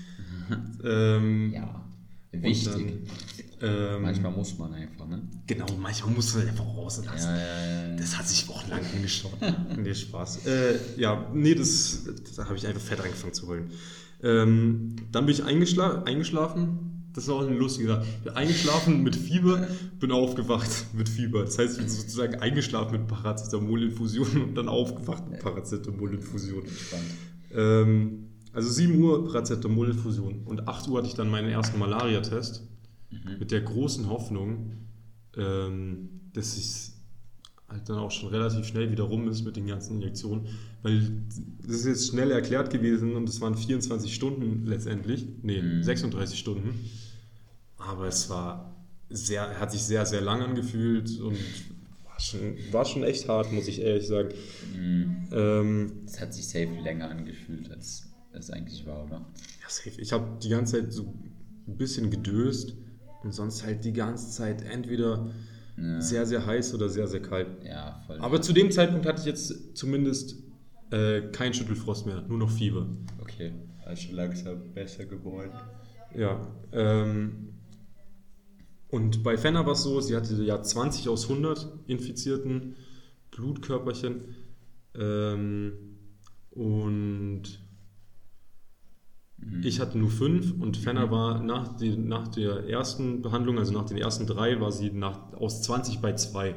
[0.84, 1.86] ähm, Ja,
[2.32, 2.72] wichtig.
[2.74, 3.08] Dann,
[3.64, 5.22] ähm, Manchmal muss man einfach, ne?
[5.46, 7.30] Genau, manchmal muss man einfach rauslassen.
[7.30, 7.96] Ja, ja, ja.
[7.96, 9.38] Das hat sich wochenlang angeschaut.
[9.78, 10.48] nee, Spaß.
[10.48, 12.04] Äh, ja, nee, das,
[12.36, 13.70] da habe ich einfach fett angefangen zu heulen.
[14.24, 16.91] Ähm, dann bin ich eingeschla eingeschlafen.
[17.14, 18.06] Das ist auch eine lustige Sache.
[18.06, 19.68] Ich bin eingeschlafen mit Fieber,
[20.00, 21.44] bin aufgewacht mit Fieber.
[21.44, 26.64] Das heißt, ich bin sozusagen eingeschlafen mit Paracetamol-Infusion und dann aufgewacht mit Paracetamol-Infusion.
[27.54, 32.68] Ähm, also 7 Uhr Paracetamol-Infusion und 8 Uhr hatte ich dann meinen ersten Malaria-Test
[33.40, 34.74] mit der großen Hoffnung,
[35.36, 36.91] ähm, dass es
[37.72, 40.48] halt dann auch schon relativ schnell wieder rum ist mit den ganzen Injektionen,
[40.84, 41.12] weil
[41.66, 45.84] das ist jetzt schnell erklärt gewesen und es waren 24 Stunden letztendlich, nee, Mhm.
[45.84, 46.74] 36 Stunden,
[47.78, 48.76] aber es war
[49.10, 51.38] sehr, hat sich sehr, sehr lang angefühlt und
[52.06, 52.40] war schon,
[52.72, 54.30] war schon echt hart, muss ich ehrlich sagen.
[54.76, 55.28] Mhm.
[55.32, 59.18] Ähm, hat sich safe länger angefühlt, als es eigentlich war, oder?
[59.62, 60.00] Ja, safe.
[60.00, 61.14] Ich habe die ganze Zeit so
[61.68, 62.74] ein bisschen gedöst
[63.24, 65.30] und sonst halt die ganze Zeit entweder
[65.82, 66.00] Ja.
[66.02, 67.48] sehr, sehr heiß oder sehr, sehr kalt.
[67.64, 68.20] Ja, voll.
[68.20, 70.36] Aber zu dem Zeitpunkt hatte ich jetzt zumindest
[70.92, 72.88] äh, kein Schüttelfrost mehr, nur noch Fieber.
[73.22, 73.54] okay,
[73.86, 75.54] also langsam besser geworden.
[76.16, 76.40] Ja.
[76.72, 77.54] Ähm,
[78.90, 82.76] und bei Fenner war es so, sie hatte ja 20 aus 100 infizierten
[83.32, 84.36] Blutkörperchen.
[84.96, 85.72] Ähm,
[86.52, 87.44] und
[89.64, 93.86] ich hatte nur fünf und Fenner war nach, die, nach der ersten Behandlung, also nach
[93.86, 96.56] den ersten drei, war sie nach, aus 20 bei 2.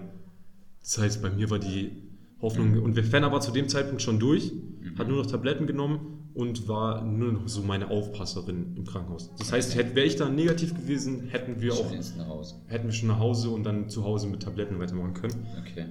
[0.81, 1.92] Das heißt, bei mir war die
[2.40, 4.53] Hoffnung, und Fenner war zu dem Zeitpunkt schon durch,
[4.99, 9.31] hat nur noch Tabletten genommen und war nur noch so meine Aufpasserin im Krankenhaus.
[9.38, 12.57] Das heißt, wäre ich da negativ gewesen, hätten wir auch Schon Hause.
[12.66, 15.47] hätten wir schon nach Hause und dann zu Hause mit Tabletten weitermachen können.
[15.61, 15.87] Okay.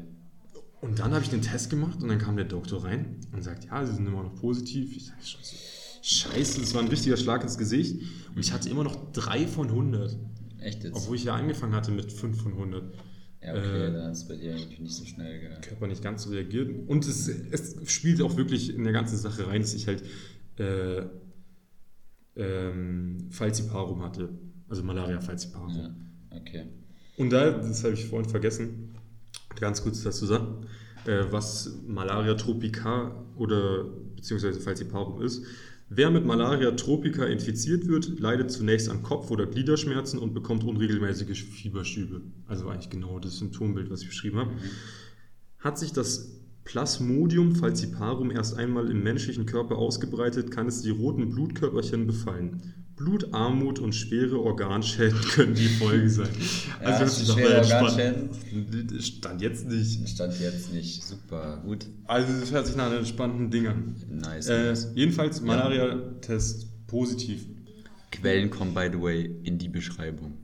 [0.81, 3.65] Und dann habe ich den Test gemacht und dann kam der Doktor rein und sagt,
[3.65, 4.95] ja, Sie sind immer noch positiv.
[4.95, 5.55] Ich sage, scheiße,
[6.03, 8.01] scheiße, das war ein richtiger Schlag ins Gesicht.
[8.35, 10.17] Und ich hatte immer noch 3 von 100,
[10.59, 10.95] Echt jetzt?
[10.95, 12.93] obwohl ich ja angefangen hatte mit 5 von 100.
[13.41, 15.61] ja, okay, äh, dann ist bei dir eigentlich nicht so schnell gegangen.
[15.61, 16.69] Körper nicht ganz so reagiert.
[16.87, 20.03] Und es, es spielt auch wirklich in der ganzen Sache rein, dass ich halt
[20.59, 21.03] äh,
[22.35, 24.29] ähm, Falciparum hatte.
[24.67, 25.69] Also Malaria Falciparum.
[25.75, 25.95] Ja,
[26.31, 26.65] okay.
[27.17, 28.95] Und da, das habe ich vorhin vergessen,
[29.59, 30.65] ganz kurz dazu sagen,
[31.05, 33.85] äh, was Malaria tropica oder
[34.15, 35.45] beziehungsweise Falciparum ist.
[35.89, 41.43] Wer mit Malaria tropica infiziert wird, leidet zunächst an Kopf- oder Gliederschmerzen und bekommt unregelmäßige
[41.43, 42.21] Fieberschübe.
[42.47, 44.51] Also eigentlich genau das Symptombild, was ich beschrieben habe.
[45.59, 51.29] Hat sich das Plasmodium falciparum erst einmal im menschlichen Körper ausgebreitet, kann es die roten
[51.29, 52.73] Blutkörperchen befallen.
[52.95, 56.29] Blutarmut und schwere Organschäden können die Folge sein.
[56.81, 60.07] Ja, sich du doch schwere entspannt- Stand jetzt nicht.
[60.09, 61.03] Stand jetzt nicht.
[61.03, 61.87] Super, gut.
[62.05, 63.95] Also das hört sich nach einem entspannten Ding an.
[64.09, 64.47] Nice.
[64.47, 64.91] Äh, nice.
[64.93, 67.45] jedenfalls Malaria-Test positiv.
[68.11, 70.37] Quellen kommen, by the way, in die Beschreibung.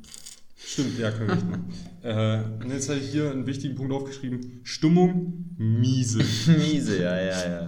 [0.71, 1.73] Stimmt, ja, können wir echt machen.
[2.03, 4.60] äh, und jetzt habe ich hier einen wichtigen Punkt aufgeschrieben.
[4.63, 6.19] Stimmung miese.
[6.19, 7.67] Miese, ja, ja, ja.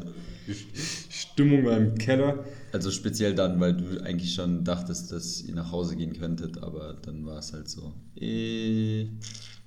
[1.10, 2.46] Stimmung war im Keller.
[2.72, 6.94] Also speziell dann, weil du eigentlich schon dachtest, dass ihr nach Hause gehen könntet, aber
[7.02, 7.92] dann war es halt so.
[8.16, 9.08] Äh,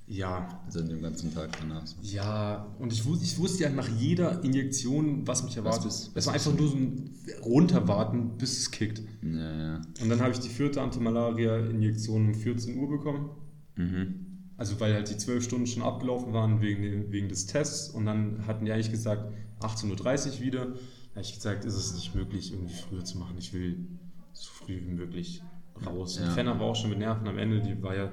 [0.06, 1.96] Ja, also den ganzen Tag danach so.
[2.02, 5.86] Ja, und ich, wus ich wusste ja nach jeder Injektion, was mich erwartet.
[5.86, 9.02] Was- es was war einfach nur so ein Runterwarten, bis es kickt.
[9.22, 9.82] Ja, ja.
[10.02, 13.30] Und dann habe ich die vierte Antimalaria-Injektion um 14 Uhr bekommen.
[13.76, 14.26] Mhm.
[14.56, 17.88] Also weil halt die zwölf Stunden schon abgelaufen waren wegen, wegen des Tests.
[17.88, 20.66] Und dann hatten die eigentlich gesagt, 18.30 Uhr wieder.
[20.66, 20.72] Da
[21.18, 23.36] habe ich gesagt, ist es nicht möglich, irgendwie früher zu machen.
[23.38, 23.86] Ich will
[24.34, 25.42] so früh wie möglich
[25.86, 26.18] raus.
[26.18, 26.26] Ja.
[26.26, 27.60] Und Fenner war auch schon mit Nerven am Ende.
[27.62, 28.12] Die war ja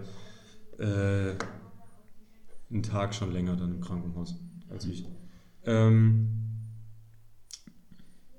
[0.80, 1.36] äh,
[2.72, 4.36] einen Tag schon länger dann im Krankenhaus
[4.70, 5.06] als ich.
[5.66, 6.28] Ähm,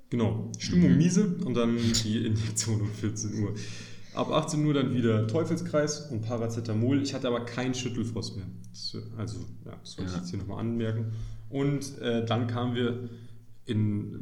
[0.09, 3.53] genau, Stimmung miese und dann die Injektion um 14 Uhr.
[4.13, 7.01] Ab 18 Uhr dann wieder Teufelskreis und Paracetamol.
[7.01, 8.45] Ich hatte aber keinen Schüttelfrost mehr.
[9.17, 10.21] Also, ja, das wollte ich Ja.
[10.21, 11.13] jetzt hier nochmal anmerken.
[11.49, 13.09] Und äh, dann kamen wir
[13.65, 14.19] in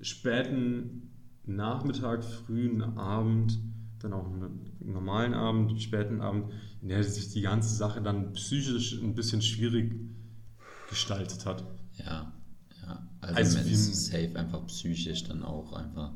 [0.00, 1.10] späten
[1.44, 3.58] Nachmittag, frühen Abend,
[4.02, 9.00] dann auch einen normalen Abend, späten Abend, in der sich die ganze Sache dann psychisch
[9.00, 9.94] ein bisschen schwierig
[10.88, 11.64] gestaltet hat.
[11.94, 12.32] Ja,
[12.82, 13.08] ja.
[13.20, 16.12] Also, Also wie- ist safe einfach psychisch dann auch einfach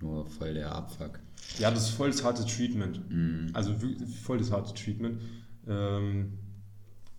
[0.00, 1.18] nur voll der Abfuck.
[1.58, 3.08] Ja, das ist voll das harte Treatment.
[3.10, 3.50] Mhm.
[3.52, 5.20] Also wirklich voll das harte Treatment.
[5.66, 6.34] Ähm,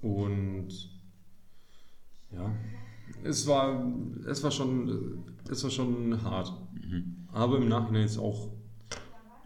[0.01, 0.69] und
[2.31, 2.53] ja,
[3.23, 3.91] es war,
[4.27, 6.53] es war schon, es war schon hart.
[6.73, 7.25] Mhm.
[7.27, 8.49] Aber im Nachhinein ist auch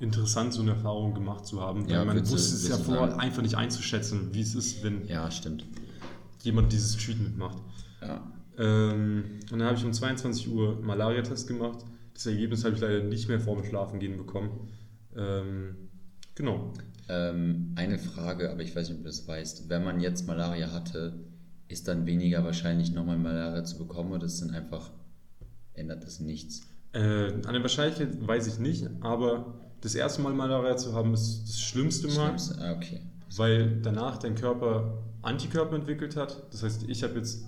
[0.04, 1.88] interessant, so eine Erfahrung gemacht zu haben.
[1.88, 5.66] Ja, man wusste es ja vorher einfach nicht einzuschätzen, wie es ist, wenn Ja, stimmt.
[6.44, 7.58] jemand dieses Treatment macht.
[8.02, 8.22] Ja.
[8.58, 11.80] Ähm, und dann habe ich um 22 Uhr Malaria-Test gemacht.
[12.13, 14.70] Das Ergebnis habe ich leider nicht mehr vor dem Schlafengehen bekommen.
[15.16, 15.76] Ähm,
[16.36, 16.74] genau.
[17.10, 19.70] Ähm, eine Frage, aber ich weiß nicht, ob du das weißt.
[19.70, 21.20] Wenn man jetzt Malaria hatte,
[21.68, 24.92] ist dann weniger wahrscheinlich nochmal Malaria zu bekommen oder ist dann einfach,
[25.74, 26.62] ändert das nichts?
[26.94, 31.43] Äh, an der Wahrscheinlichkeit weiß ich nicht, aber das erste Mal Malaria zu haben, ist
[31.48, 33.02] das schlimmste Mal, Schlimmste- Ah, okay.
[33.38, 36.43] weil danach dein Körper Antikörper entwickelt hat.
[36.52, 37.46] Das heißt, ich habe jetzt,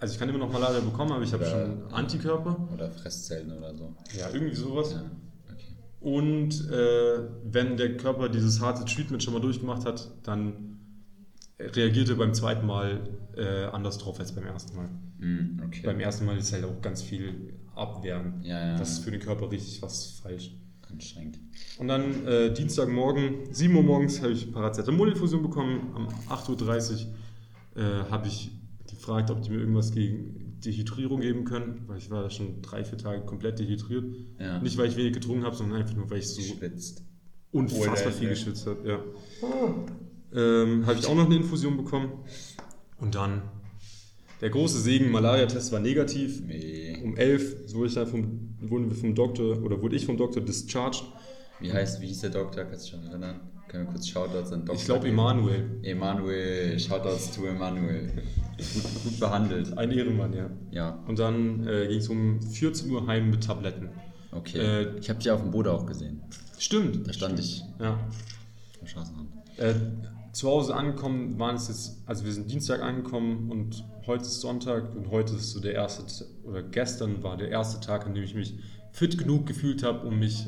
[0.00, 2.56] also ich kann immer noch Malaria bekommen, aber ich habe schon Antikörper.
[2.74, 3.94] Oder Fresszellen oder so.
[4.18, 4.92] Ja, irgendwie sowas.
[4.92, 5.04] Ja,
[5.52, 5.76] okay.
[6.00, 10.78] Und äh, wenn der Körper dieses harte Treatment schon mal durchgemacht hat, dann
[11.60, 14.88] reagiert er beim zweiten Mal äh, anders drauf als beim ersten Mal.
[15.18, 15.82] Mm, okay.
[15.84, 18.42] Beim ersten Mal ist halt auch ganz viel Abwehren.
[18.42, 18.78] Ja, ja.
[18.78, 20.56] Das ist für den Körper richtig was falsch.
[20.92, 21.38] Anstrengend.
[21.78, 25.92] Und dann äh, Dienstagmorgen, 7 Uhr morgens, habe ich Paracetamol-Infusion bekommen.
[25.94, 27.06] Um 8.30
[27.76, 28.50] Uhr äh, habe ich
[28.88, 32.84] gefragt, ob die mir irgendwas gegen Dehydrierung geben können, weil ich war da schon drei,
[32.84, 34.04] vier Tage komplett dehydriert.
[34.38, 34.60] Ja.
[34.60, 37.02] Nicht, weil ich wenig getrunken habe, sondern einfach nur, weil ich so Schwitzt.
[37.50, 38.88] unfassbar Oder- viel geschwitzt habe.
[38.88, 39.00] Ja.
[40.34, 42.12] Ähm, habe ich auch noch eine Infusion bekommen.
[42.98, 43.42] Und dann
[44.40, 46.40] der große Segen, Malaria-Test war negativ.
[46.40, 47.00] Nee.
[47.02, 50.40] Um 11 wurde ich dann vom, wurden wir vom Doktor, oder wurde ich vom Doktor
[50.42, 51.04] discharged.
[51.60, 52.64] Wie heißt, wie hieß der Doktor?
[52.64, 53.40] Kannst du dich schon erinnern?
[53.68, 55.08] Können wir kurz Shoutouts an Doktor Ich glaube?
[55.08, 55.78] Emanuel.
[55.82, 58.06] Emanuel, Shoutouts to Emanuel.
[58.58, 59.78] Gut, gut behandelt.
[59.78, 60.50] Ein Ehrenmann, ja.
[60.70, 63.88] Ja, Und dann äh, ging es um 14 Uhr heim mit Tabletten.
[64.32, 64.58] okay.
[64.58, 66.20] Äh, ich habe dich auf dem Boden auch gesehen.
[66.58, 67.06] Stimmt.
[67.06, 67.98] Da stand ich Ja.
[68.80, 69.28] am Straßenrand.
[69.56, 69.74] Äh,
[70.32, 74.94] zu Hause angekommen waren es jetzt, also wir sind Dienstag angekommen und heute ist Sonntag
[74.94, 78.34] und heute ist so der erste, oder gestern war der erste Tag, an dem ich
[78.34, 78.54] mich
[78.92, 80.46] fit genug gefühlt habe, um mich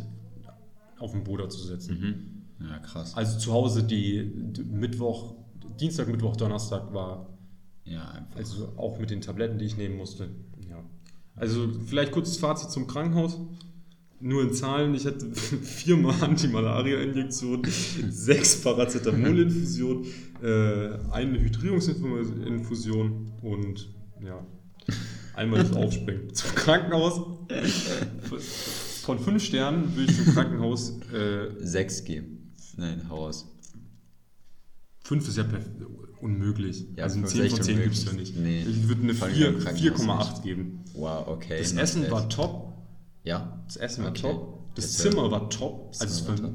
[0.98, 2.46] auf den Boden zu setzen.
[2.60, 3.14] Ja, krass.
[3.16, 5.34] Also zu Hause die, die Mittwoch,
[5.80, 7.28] Dienstag, Mittwoch, Donnerstag war,
[7.84, 8.36] Ja, einfach.
[8.36, 10.28] also auch mit den Tabletten, die ich nehmen musste.
[10.68, 10.82] Ja.
[11.36, 13.38] Also vielleicht kurzes Fazit zum Krankenhaus.
[14.24, 15.26] Nur in Zahlen, ich hatte
[15.62, 17.60] viermal Antimalaria-Injektion,
[18.08, 20.06] sechs Paracetamol-Infusion,
[20.42, 23.90] äh, eine Hydrierungsinfusion und
[24.24, 24.46] ja,
[25.34, 26.32] einmal das Aufspringen.
[26.32, 27.20] Zum Krankenhaus,
[29.02, 32.54] von fünf Sternen würde ich zum Krankenhaus äh, Sechs geben.
[32.78, 33.46] Nein, hau aus.
[35.00, 35.44] Fünf ist ja
[36.22, 36.86] unmöglich.
[36.96, 38.34] Ja, also ist 10 von echt 10 gibt es ja nicht.
[38.38, 38.62] Nee.
[38.62, 40.42] Ich würde eine Vor allem 4 im Krankenhaus 4,8 nicht.
[40.44, 40.80] geben.
[40.94, 41.58] Wow, okay.
[41.58, 42.63] Das Essen war top.
[43.24, 43.58] Ja.
[43.66, 44.22] Das Essen war Okay.
[44.22, 44.74] top.
[44.74, 45.92] Das Jetzt, Zimmer äh, war top.
[45.92, 46.50] das Also es war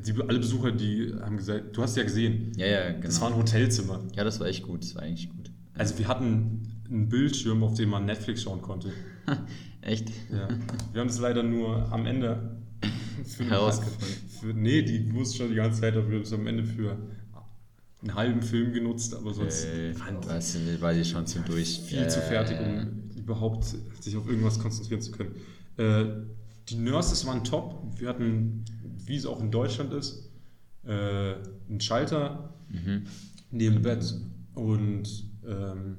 [0.00, 3.02] die, alle Besucher, die haben gesagt, du hast ja gesehen, Ja, ja, genau.
[3.06, 4.00] das war ein Hotelzimmer.
[4.14, 4.82] ja, das war echt gut.
[4.82, 5.50] Das war eigentlich gut.
[5.74, 8.90] Also wir hatten einen Bildschirm, auf dem man Netflix schauen konnte.
[9.80, 10.10] Echt?
[10.32, 10.48] Ja.
[10.92, 12.56] Wir haben es leider nur am Ende
[13.24, 14.28] für Herausgefunden.
[14.40, 16.96] Für, nee, die wusste schon die ganze Zeit, aber wir haben es am Ende für
[18.02, 21.80] einen halben Film genutzt, aber sonst Äh, fand weißt du, war die schon zu durch.
[21.86, 23.64] viel Ja, zu fertig, um überhaupt
[24.00, 25.34] sich auf irgendwas konzentrieren zu können.
[25.76, 26.04] Äh,
[26.68, 27.82] die Nurses waren top.
[27.98, 28.64] Wir hatten,
[29.06, 30.30] wie es auch in Deutschland ist,
[30.84, 31.34] äh,
[31.68, 33.04] einen Schalter Mhm.
[33.50, 34.14] neben dem Bett
[34.54, 35.08] und
[35.46, 35.98] ähm,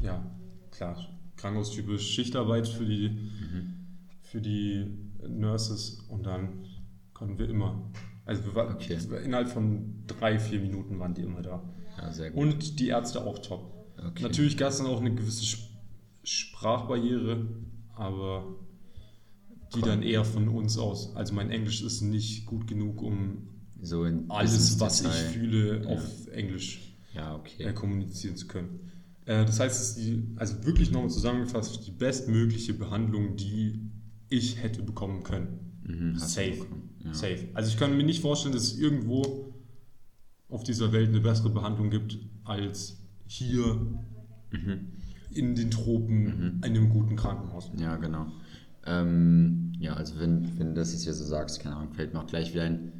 [0.00, 0.24] ja,
[0.70, 0.96] klar,
[1.36, 3.74] krankenhaustypisch Schichtarbeit für die, Mhm.
[4.22, 4.86] für die
[5.28, 6.64] Nurses und dann
[7.12, 7.90] konnten wir immer,
[8.24, 8.96] also wir war, Okay.
[9.24, 11.62] innerhalb von drei, vier Minuten waren die immer da.
[11.98, 12.30] Ja.
[12.32, 13.74] Und die Ärzte auch top.
[13.98, 14.22] Okay.
[14.22, 15.66] Natürlich gab es dann auch eine gewisse Sp-
[16.22, 17.46] Sprachbarriere,
[17.96, 18.44] aber
[19.78, 21.14] die dann eher von uns aus.
[21.16, 23.48] Also mein Englisch ist nicht gut genug, um
[23.80, 25.88] so in alles, was ich fühle, Ja.
[25.90, 26.80] auf Englisch
[27.14, 27.72] Ja, äh, okay.
[27.74, 28.80] kommunizieren zu können.
[29.24, 33.80] Äh, das heißt, es ist die, also wirklich nochmal zusammengefasst, die bestmögliche Behandlung, die
[34.28, 35.80] ich hätte bekommen können.
[35.84, 36.50] Mhm, Safe.
[36.50, 37.14] bekommen, ja.
[37.14, 37.48] Safe.
[37.54, 39.54] Also ich kann mir nicht vorstellen, dass es irgendwo
[40.50, 43.74] auf dieser Welt eine bessere Behandlung gibt als hier
[44.50, 44.88] Mhm.
[45.30, 47.70] in den Tropen in einem guten Krankenhaus.
[47.78, 48.26] Ja, genau.
[48.86, 52.20] Ähm, ja, also wenn, wenn du das jetzt hier so sagst, keine Ahnung, fällt mir
[52.20, 52.92] auch gleich wieder ein,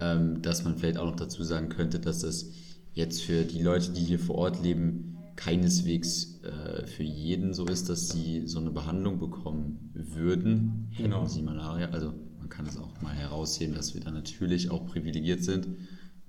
[0.00, 2.50] ähm, dass man vielleicht auch noch dazu sagen könnte, dass das
[2.92, 7.88] jetzt für die Leute, die hier vor Ort leben, keineswegs äh, für jeden so ist,
[7.88, 11.26] dass sie so eine Behandlung bekommen würden, hätten Genau.
[11.26, 11.90] sie Malaria.
[11.90, 15.68] Also man kann es auch mal herausheben, dass wir da natürlich auch privilegiert sind,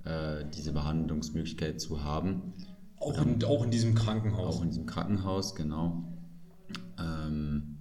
[0.04, 2.54] äh, diese Behandlungsmöglichkeit zu haben.
[2.98, 4.58] Auch in, auch in diesem Krankenhaus.
[4.58, 6.04] Auch in diesem Krankenhaus, genau.
[7.00, 7.78] Ähm,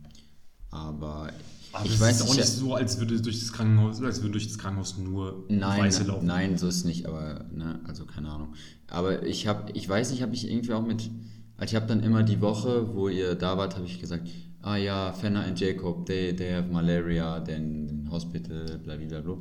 [0.71, 1.31] aber,
[1.73, 4.33] Aber ich weiß ist auch ich- nicht so, als würde durch das Krankenhaus, als würde
[4.33, 6.27] durch das Krankenhaus nur Nein, Weiße laufen.
[6.27, 8.55] nein, so ist es nicht, aber, ne, also keine Ahnung.
[8.89, 11.11] Aber ich habe, ich weiß nicht, habe ich irgendwie auch mit,
[11.57, 14.29] also ich habe dann immer die Woche, wo ihr da wart, habe ich gesagt,
[14.63, 19.37] ah ja, Fenner and Jacob, they, they have malaria, then Hospital, blablabla.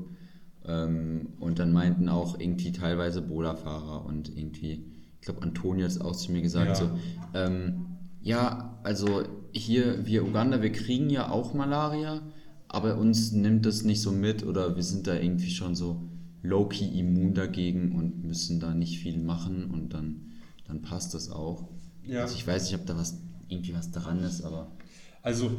[0.66, 4.86] Ähm, und dann meinten auch irgendwie teilweise Bola-Fahrer und irgendwie,
[5.16, 6.76] ich glaube, Antonio hat es auch zu mir gesagt, Ja.
[6.76, 6.90] so,
[7.34, 7.86] ähm,
[8.28, 12.22] ja, also hier, wir Uganda, wir kriegen ja auch Malaria,
[12.68, 16.04] aber uns nimmt das nicht so mit oder wir sind da irgendwie schon so
[16.44, 20.34] low-key immun dagegen und müssen da nicht viel machen und dann,
[20.68, 21.70] dann passt das auch.
[22.04, 22.24] Ja.
[22.24, 24.76] Also ich weiß nicht, ob da was irgendwie was dran ist, aber
[25.22, 25.50] Also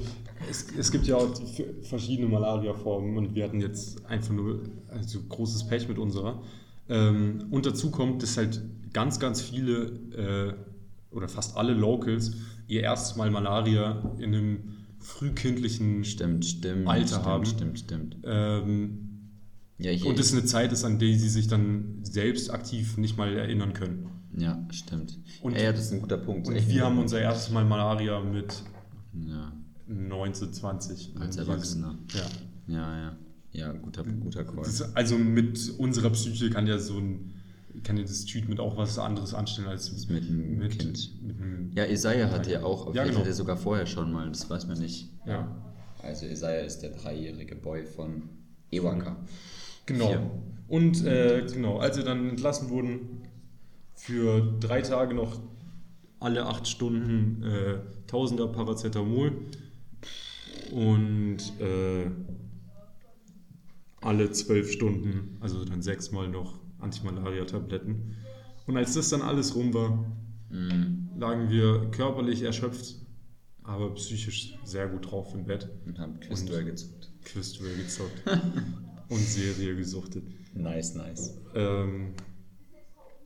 [0.50, 1.34] es, es gibt ja auch
[1.84, 6.42] verschiedene Malaria-Formen und wir hatten jetzt einfach nur also großes Pech mit unserer.
[6.90, 10.54] Ähm, und dazu kommt, dass halt ganz, ganz viele äh,
[11.10, 12.32] oder fast alle Locals
[12.68, 14.58] ihr erstes Mal Malaria in einem
[15.00, 17.44] frühkindlichen stimmt, stimmt, Alter stimmt, haben.
[17.46, 18.16] stimmt, stimmt.
[18.24, 18.98] ähm,
[19.78, 23.34] Ja, und das eine Zeit ist, an die sie sich dann selbst aktiv nicht mal
[23.36, 24.06] erinnern können.
[24.36, 25.18] ja, stimmt.
[25.42, 26.46] Und- ja, ja, das ist ein guter Punkt.
[26.48, 27.02] Und wir guter haben Punkt.
[27.04, 28.62] unser erstes Mal Malaria mit
[29.14, 29.52] Ja,
[29.86, 31.14] 19, 20.
[31.18, 31.96] Als Erwachsener.
[32.14, 32.74] Ja.
[32.74, 33.16] ja, ja.
[33.52, 34.56] Ja, guter, guter Call.
[34.64, 37.32] Das, also mit unserer Psyche kann ja so ein,
[37.82, 41.22] kann ja das Treatment auch was anderes anstellen als mit einem mit, Kind.
[41.22, 43.20] mit einem, Ja, Isaiah hatte ja auch, Ja, vielleicht genau.
[43.20, 45.08] hat er sogar vorher schon mal, das weiß man nicht.
[45.26, 45.54] ja.
[46.00, 48.22] Also Isaiah ist der dreijährige Boy von
[48.70, 49.16] Ewaka.
[49.86, 50.06] Genau.
[50.08, 50.30] Vier.
[50.68, 53.22] Und äh, genau, als sie dann entlassen wurden,
[53.96, 55.40] für drei Tage noch
[56.20, 59.32] alle acht Stunden äh, Tausender Paracetamol
[60.72, 62.10] und äh,
[64.00, 68.14] alle zwölf Stunden, also dann sechsmal noch Antimalaria-Tabletten.
[68.66, 70.04] Und als das dann alles rum war,
[70.50, 71.10] Mhm.
[71.18, 72.94] lagen wir körperlich erschöpft,
[73.62, 75.68] aber psychisch sehr gut drauf im Bett.
[75.84, 77.10] Und haben Quizduell gezuckt.
[77.24, 78.22] Quizduell gezockt
[79.10, 80.24] und Serie gesuchtet.
[80.54, 81.34] Nice, nice.
[81.54, 82.14] Ähm,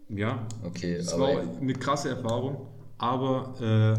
[0.09, 2.67] ja, Okay, es aber war eine krasse Erfahrung,
[2.99, 3.95] aber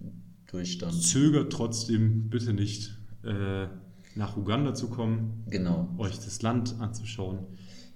[0.00, 0.02] äh,
[0.50, 1.02] Durchstand.
[1.02, 3.66] zögert trotzdem bitte nicht, äh,
[4.16, 5.88] nach Uganda zu kommen, Genau.
[5.98, 7.38] euch das Land anzuschauen.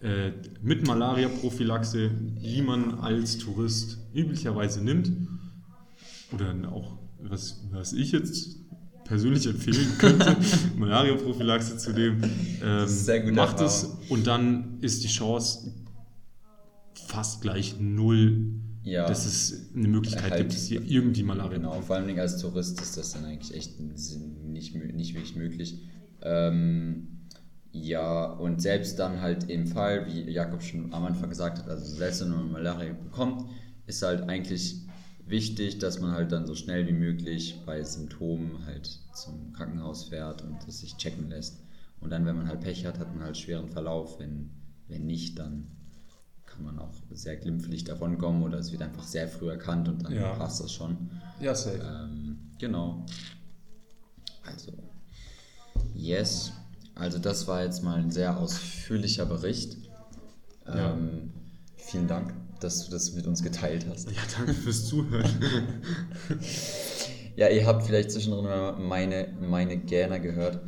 [0.00, 2.11] Äh, mit Malaria-Prophylaxe,
[2.42, 5.11] die man als Tourist üblicherweise nimmt.
[6.33, 8.56] Oder auch, was, was ich jetzt
[9.04, 10.37] persönlich empfehlen könnte,
[10.76, 12.22] Malaria-Prophylaxe zu nehmen.
[12.62, 15.72] Ähm, sehr gute macht es und dann ist die Chance
[16.94, 18.52] fast gleich null,
[18.85, 19.06] Ja.
[19.06, 22.80] dass es eine Möglichkeit Halt, gibt, dass ihr irgendwie Malaria Genau, vor allem als Tourist
[22.80, 24.16] ist das dann eigentlich echt nicht,
[24.94, 25.78] nicht wirklich möglich.
[26.22, 27.06] Ähm,
[27.72, 31.94] ja, und selbst dann halt im Fall, wie Jakob schon am Anfang gesagt hat, also
[31.94, 33.48] selbst wenn man Malaria bekommt,
[33.87, 34.76] ist halt eigentlich
[35.26, 40.42] wichtig, dass man halt dann so schnell wie möglich bei Symptomen halt zum Krankenhaus fährt
[40.42, 41.61] und das sich checken lässt.
[42.00, 44.18] Und dann, wenn man halt Pech hat, hat man halt schweren Verlauf.
[44.18, 44.50] Wenn,
[44.88, 45.70] wenn nicht, dann
[46.46, 50.14] kann man auch sehr glimpflich davonkommen oder es wird einfach sehr früh erkannt und dann
[50.14, 50.35] Ja.
[50.35, 51.11] passt das schon.
[51.40, 51.78] Ja, safe.
[51.78, 53.06] Ähm, genau.
[54.44, 54.72] Also,
[56.00, 56.52] yes.
[56.94, 59.76] Also das war jetzt mal ein sehr ausführlicher Bericht.
[60.66, 60.92] Ja.
[60.92, 61.32] Ähm,
[61.76, 64.10] vielen Dank, dass du das mit uns geteilt hast.
[64.10, 65.30] Ja, danke fürs Zuhören.
[67.36, 70.60] Ja, ihr habt vielleicht zwischendrin mal meine, meine Gähner gehört.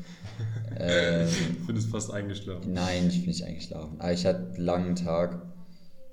[0.78, 1.28] Ähm,
[1.60, 2.72] Ich bin fast eingeschlafen.
[2.72, 4.00] Nein, ich bin nicht eingeschlafen.
[4.00, 5.42] Aber ich hatte einen langen Tag.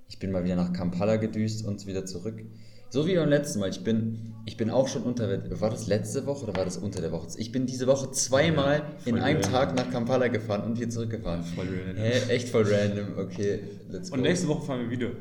[0.10, 2.43] Ich bin mal wieder nach Kampala gedüst und wieder zurück.
[2.91, 3.69] So wie beim letzten Mal.
[3.69, 5.28] Ich bin, ich bin auch schon unter.
[5.62, 7.28] War das letzte Woche oder war das unter der Woche?
[7.38, 9.52] Ich bin diese Woche zweimal Ja, in voll einem random.
[9.52, 11.43] Tag nach Kampala gefahren und wieder zurückgefahren.
[11.43, 12.04] Voll random.
[12.04, 12.34] Hä?
[12.34, 13.17] Echt voll random.
[13.17, 14.15] Okay, let's go.
[14.17, 15.12] Und nächste Woche fahren wir wieder.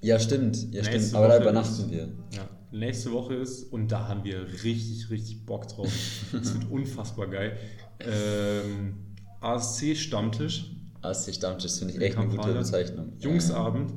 [0.00, 0.56] ja, stimmt.
[0.72, 1.14] Ja, Nächste stimmt.
[1.14, 2.08] Aber da Woche übernachten ist- wir.
[2.32, 5.88] Ja, nächste Woche ist, und da haben wir richtig, richtig Bock drauf.
[6.32, 7.56] Das wird unfassbar geil.
[8.00, 8.96] Ähm,
[9.40, 12.52] ASC-Stammtisch, ASC Stammtisch finde ich In echt eine gute.
[12.52, 13.12] Bezeichnung.
[13.18, 13.92] Jungsabend.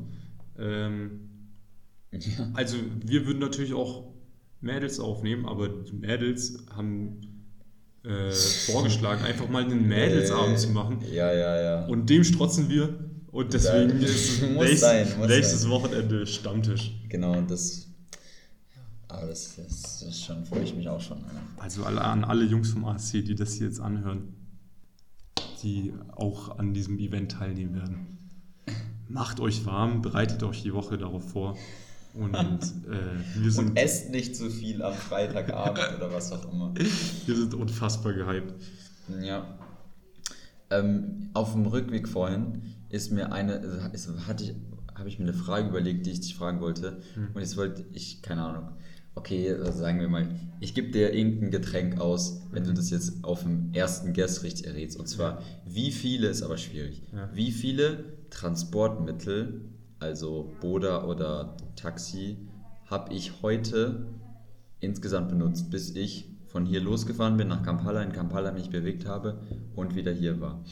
[0.57, 1.26] Ähm,
[2.11, 2.49] Ja.
[2.53, 4.07] also, wir würden natürlich auch
[4.61, 7.37] Mädels aufnehmen, aber die Mädels haben
[8.03, 10.99] äh, vorgeschlagen, einfach mal einen Mädelsabend zu machen.
[11.11, 11.85] Ja, ja, ja.
[11.87, 12.97] Und dem strotzen wir.
[13.31, 14.01] Und deswegen Nein.
[14.03, 15.71] ist Muss nächst, sein, nächstes sein.
[15.71, 16.91] Wochenende Stammtisch.
[17.09, 17.87] Genau, und das.
[19.09, 21.17] Aber das, das, das schon, freue ich mich auch schon.
[21.57, 24.33] Also alle, an alle Jungs vom ASC, die das hier jetzt anhören,
[25.63, 28.17] die auch an diesem Event teilnehmen werden.
[29.07, 31.57] Macht euch warm, bereitet euch die Woche darauf vor.
[32.13, 36.73] Und äh, wir, sind, Und esst nicht zu viel am Freitagabend oder was auch immer.
[36.75, 38.53] wir sind unfassbar gehypt.
[39.21, 39.57] Ja.
[40.69, 43.53] Ähm, auf dem Rückweg vorhin ist mir eine,
[43.93, 44.53] ist, hatte ich,
[44.95, 47.01] habe ich mir eine Frage überlegt, die ich dich fragen wollte.
[47.33, 48.69] Und jetzt wollte ich, keine Ahnung.
[49.15, 50.27] Okay, also sagen wir mal,
[50.59, 54.67] ich gebe dir irgendein Getränk aus, wenn du das jetzt auf dem ersten Guess richtig
[54.67, 54.99] errätst.
[54.99, 57.29] Und zwar, wie viele, ist aber schwierig, Ja.
[57.33, 59.61] wie viele Transportmittel,
[59.99, 62.37] also Boda oder Taxi,
[62.89, 64.07] habe ich heute
[64.79, 69.41] insgesamt benutzt, bis ich von hier losgefahren bin nach Kampala, in Kampala mich bewegt habe
[69.75, 70.63] und wieder hier war.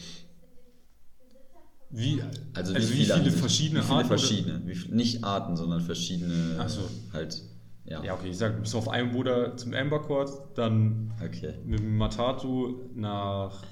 [1.90, 2.22] Wie,
[2.54, 3.40] Also, also wie viele, viele, sich?
[3.40, 4.08] verschiedene wie viele Arten?
[4.08, 4.62] verschiedene.
[4.66, 6.56] Wie, nicht Arten, sondern verschiedene.
[6.60, 6.82] Ach so.
[7.14, 7.42] Halt,
[7.86, 8.04] ja.
[8.04, 11.54] Ja, okay, ich sag, du bist auf einem Boda zum Amber Court, dann Okay.
[11.66, 13.64] mit dem Matatu nach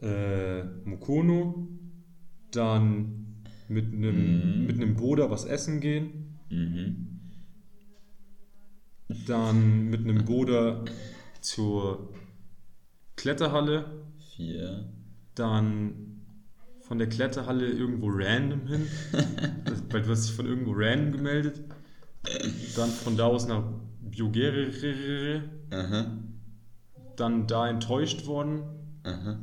[0.00, 1.68] äh, Mukono,
[2.52, 3.27] dann
[3.68, 4.66] mit einem Mhm.
[4.66, 7.06] mit einem Boda was essen gehen, Mhm.
[9.26, 10.84] dann mit einem Boda
[11.40, 12.10] zur
[13.16, 13.84] Kletterhalle,
[14.36, 14.88] Vier.
[15.34, 16.20] dann
[16.80, 18.86] von der Kletterhalle irgendwo random hin,
[19.90, 21.62] weil du hast dich von irgendwo random gemeldet,
[22.76, 23.62] dann von da aus nach
[24.00, 26.18] Biogere, Aha.
[27.16, 28.62] dann da enttäuscht worden,
[29.04, 29.38] Aha.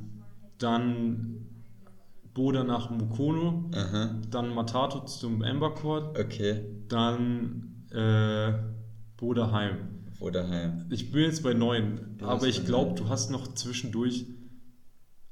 [0.58, 1.45] dann
[2.36, 4.22] Boda nach Mukono, Aha.
[4.30, 6.62] dann Matato zum Amber Court, Okay.
[6.88, 8.54] dann äh,
[9.18, 9.78] Boda heim.
[10.20, 10.86] Wo daheim?
[10.90, 14.26] Ich bin jetzt bei neun, Du aber ich glaube, du hast noch zwischendurch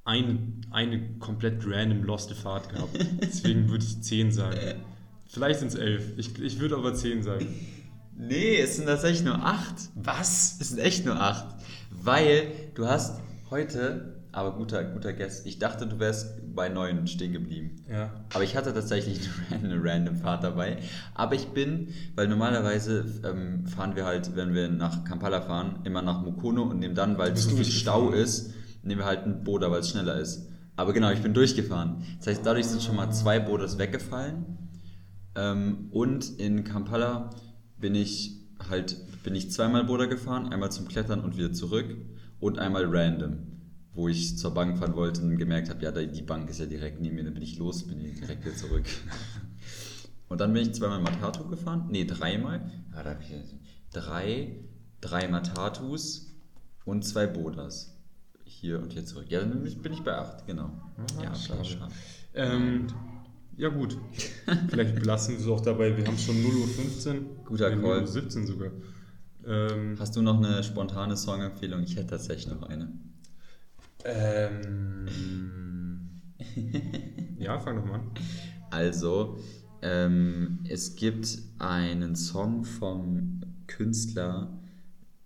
[0.05, 0.39] eine,
[0.71, 2.97] eine komplett random loste Fahrt gehabt.
[3.21, 4.57] Deswegen würde ich zehn sagen.
[5.27, 6.17] Vielleicht sind es elf.
[6.17, 7.47] Ich, ich würde aber zehn sagen.
[8.15, 9.75] Nee, es sind tatsächlich nur acht.
[9.95, 10.57] Was?
[10.59, 11.45] Es sind echt nur acht.
[11.89, 17.33] Weil du hast heute, aber guter, guter Guess, ich dachte, du wärst bei neun stehen
[17.33, 17.83] geblieben.
[17.89, 18.11] Ja.
[18.33, 20.77] Aber ich hatte tatsächlich eine random Fahrt dabei.
[21.13, 26.01] Aber ich bin, weil normalerweise ähm, fahren wir halt, wenn wir nach Kampala fahren, immer
[26.01, 27.65] nach Mukono und nehmen dann, weil zu viel.
[27.65, 30.49] Stau ist, nehmen wir halt ein Boda, weil es schneller ist.
[30.75, 32.03] Aber genau, ich bin durchgefahren.
[32.17, 34.57] Das heißt, dadurch sind schon mal zwei Bodas weggefallen.
[35.35, 37.29] Ähm, und in Kampala
[37.77, 38.39] bin ich
[38.69, 41.95] halt, bin ich zweimal Boda gefahren, einmal zum Klettern und wieder zurück
[42.39, 43.52] und einmal random,
[43.93, 46.99] wo ich zur Bank fahren wollte und gemerkt habe, ja, die Bank ist ja direkt
[47.01, 48.85] neben mir, dann bin ich los, bin ich direkt wieder zurück.
[50.29, 53.53] Und dann bin ich zweimal Matatu gefahren, nee, dreimal, ja, da hab ich jetzt
[53.91, 54.55] drei,
[54.99, 56.33] drei Matatus
[56.85, 57.95] und zwei Bodas.
[58.45, 59.25] Hier und hier zurück.
[59.29, 60.71] Ja, dann bin ich- bei acht, genau.
[61.21, 61.65] Ja, schade.
[61.65, 61.91] schade.
[62.33, 62.87] Ähm,
[63.57, 63.97] ja gut.
[64.69, 65.95] Vielleicht belassen wir es auch dabei.
[65.95, 67.21] Wir haben schon 0.15 Uhr.
[67.45, 68.03] Guter Nee, Call.
[68.03, 68.71] 0.17 Uhr sogar.
[69.45, 71.83] Ähm, Hast du noch eine spontane Songempfehlung?
[71.83, 72.91] Ich hätte tatsächlich noch eine.
[74.05, 75.07] Ähm,
[77.37, 78.11] ja, fang doch mal an.
[78.71, 79.37] Also,
[79.81, 84.57] ähm, es gibt einen Song vom Künstler,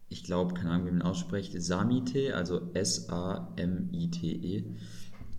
[0.09, 4.63] ich glaube, keine Ahnung, wie man ihn ausspricht, Samite, also S-A-M-I-T-E.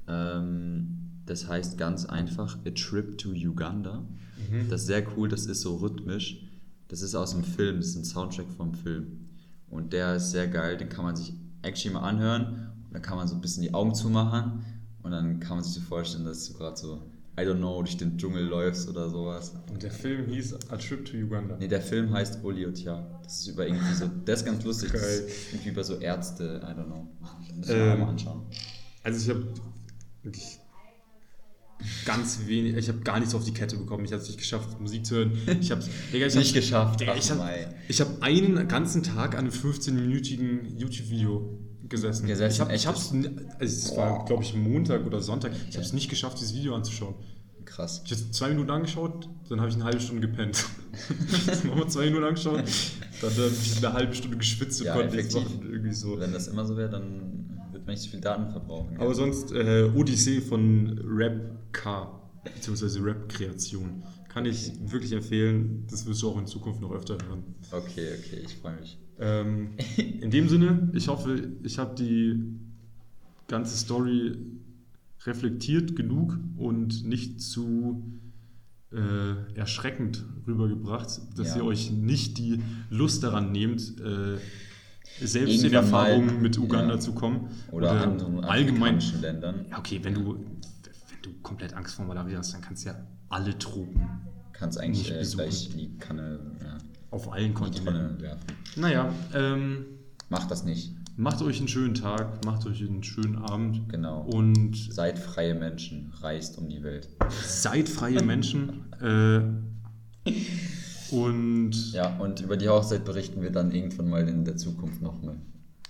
[0.08, 4.06] Ähm, das heißt ganz einfach A Trip to Uganda.
[4.70, 6.42] Das ist sehr cool, das ist so rhythmisch.
[6.88, 9.28] Das ist aus dem Film, das ist ein Soundtrack vom Film.
[9.68, 12.67] Und der ist sehr geil, den kann man sich actually mal anhören.
[12.90, 14.64] Dann kann man so ein bisschen die Augen zumachen
[15.02, 17.02] und dann kann man sich so vorstellen, dass du gerade so,
[17.38, 19.52] I don't know, durch den Dschungel läufst oder sowas.
[19.70, 21.56] Und der Film hieß A Trip to Uganda.
[21.58, 23.20] Nee, der Film heißt Oliotia.
[23.22, 24.90] Das ist über irgendwie so, der ist ganz lustig.
[24.92, 25.18] Das Geil.
[25.26, 27.06] ist irgendwie über so Ärzte, I don't know.
[27.62, 28.42] Ich Ähm, mir mal anschauen.
[29.04, 29.46] Also ich habe
[30.22, 30.58] wirklich
[32.04, 34.04] ganz wenig, ich habe gar nichts auf die Kette bekommen.
[34.04, 35.32] Ich habe es nicht geschafft, Musik zu hören.
[35.60, 35.82] Ich habe
[36.12, 41.56] ich Nicht geschafft, Digga, ich habe ich hab einen ganzen Tag an einem 15-minütigen YouTube-Video
[41.88, 42.26] gesessen.
[42.26, 42.82] Gesessen, ich habe echt?
[42.82, 43.28] ich hab's, also
[43.58, 45.52] es war, glaube ich, Montag oder Sonntag.
[45.68, 47.14] Ich habe es nicht geschafft, dieses Video anzuschauen.
[47.64, 48.02] Krass.
[48.04, 50.64] Ich habe zwei Minuten angeschaut, dann habe ich eine halbe Stunde gepennt.
[51.64, 52.64] Nochmal zwei Minuten angeschaut,
[53.20, 55.60] dann habe ich eine halbe Stunde geschwitzt und Ja, konnte nichts machen.
[55.62, 56.18] Irgendwie so.
[56.18, 58.96] Wenn das immer so wäre, dann wird man nicht so viel Daten verbrauchen.
[58.98, 62.10] Aber sonst äh, Odyssee von Rap K,
[62.42, 64.02] beziehungsweise Rap-Kreation.
[64.38, 65.84] Kann ich wirklich empfehlen.
[65.90, 67.42] Das wirst du auch in Zukunft noch öfter hören.
[67.72, 68.96] Okay, okay, ich freue mich.
[69.18, 72.40] Ähm, in dem Sinne, ich hoffe, ich habe die
[73.48, 74.36] ganze Story
[75.26, 78.12] reflektiert genug und nicht zu
[78.92, 81.56] äh, erschreckend rübergebracht, dass Ja.
[81.56, 82.60] ihr euch nicht die
[82.90, 84.38] Lust daran nehmt, äh,
[85.20, 87.00] selbst in Irgendwann mal, Erfahrung mit Uganda ja.
[87.00, 87.48] zu kommen.
[87.72, 89.00] Oder, anderen allgemein.
[89.20, 89.66] Ländern.
[89.68, 93.04] Ja, okay, wenn du, wenn du komplett Angst vor Malaria hast, dann kannst du ja
[93.28, 94.08] alle Tropen
[94.52, 95.36] Kannst eigentlich Nicht äh, besuchen.
[95.44, 96.78] gleich in die Kanne, ja,
[97.10, 98.20] auf allen Kontinenten.
[98.20, 98.44] Werfen.
[98.76, 99.84] Naja, ähm,
[100.30, 100.94] Mach das nicht.
[101.16, 104.22] macht euch einen schönen Tag, macht euch einen schönen Abend Genau.
[104.22, 107.08] und Seid freie Menschen, reist um die Welt.
[107.46, 108.84] seid freie Menschen.
[109.00, 109.40] Äh,
[111.10, 115.36] und Ja, und über die Hochzeit berichten wir dann irgendwann mal in der Zukunft nochmal.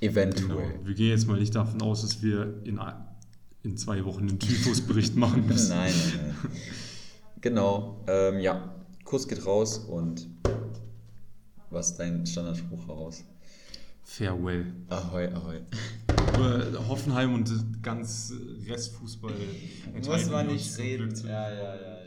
[0.01, 0.47] Eventuell.
[0.49, 2.79] genau, wir gehen jetzt mal nicht davon aus, dass wir in,
[3.65, 5.71] in zwei Wochen einen Typhusbericht machen müssen.
[5.71, 6.51] Nein, nein, nein.
[7.41, 8.05] Genau.
[8.07, 8.75] Ähm, ja,
[9.05, 10.27] Kuss geht raus und
[11.71, 13.25] was ist dein Standardspruch heraus?
[14.03, 14.73] Farewell.
[14.89, 15.61] Ahoi, ahoi.
[16.35, 18.33] Über Hoffenheim und ganz
[18.67, 19.33] Restfußball
[20.49, 21.27] uns zum Glück zu.
[21.27, 21.98] Ja, ja, ja.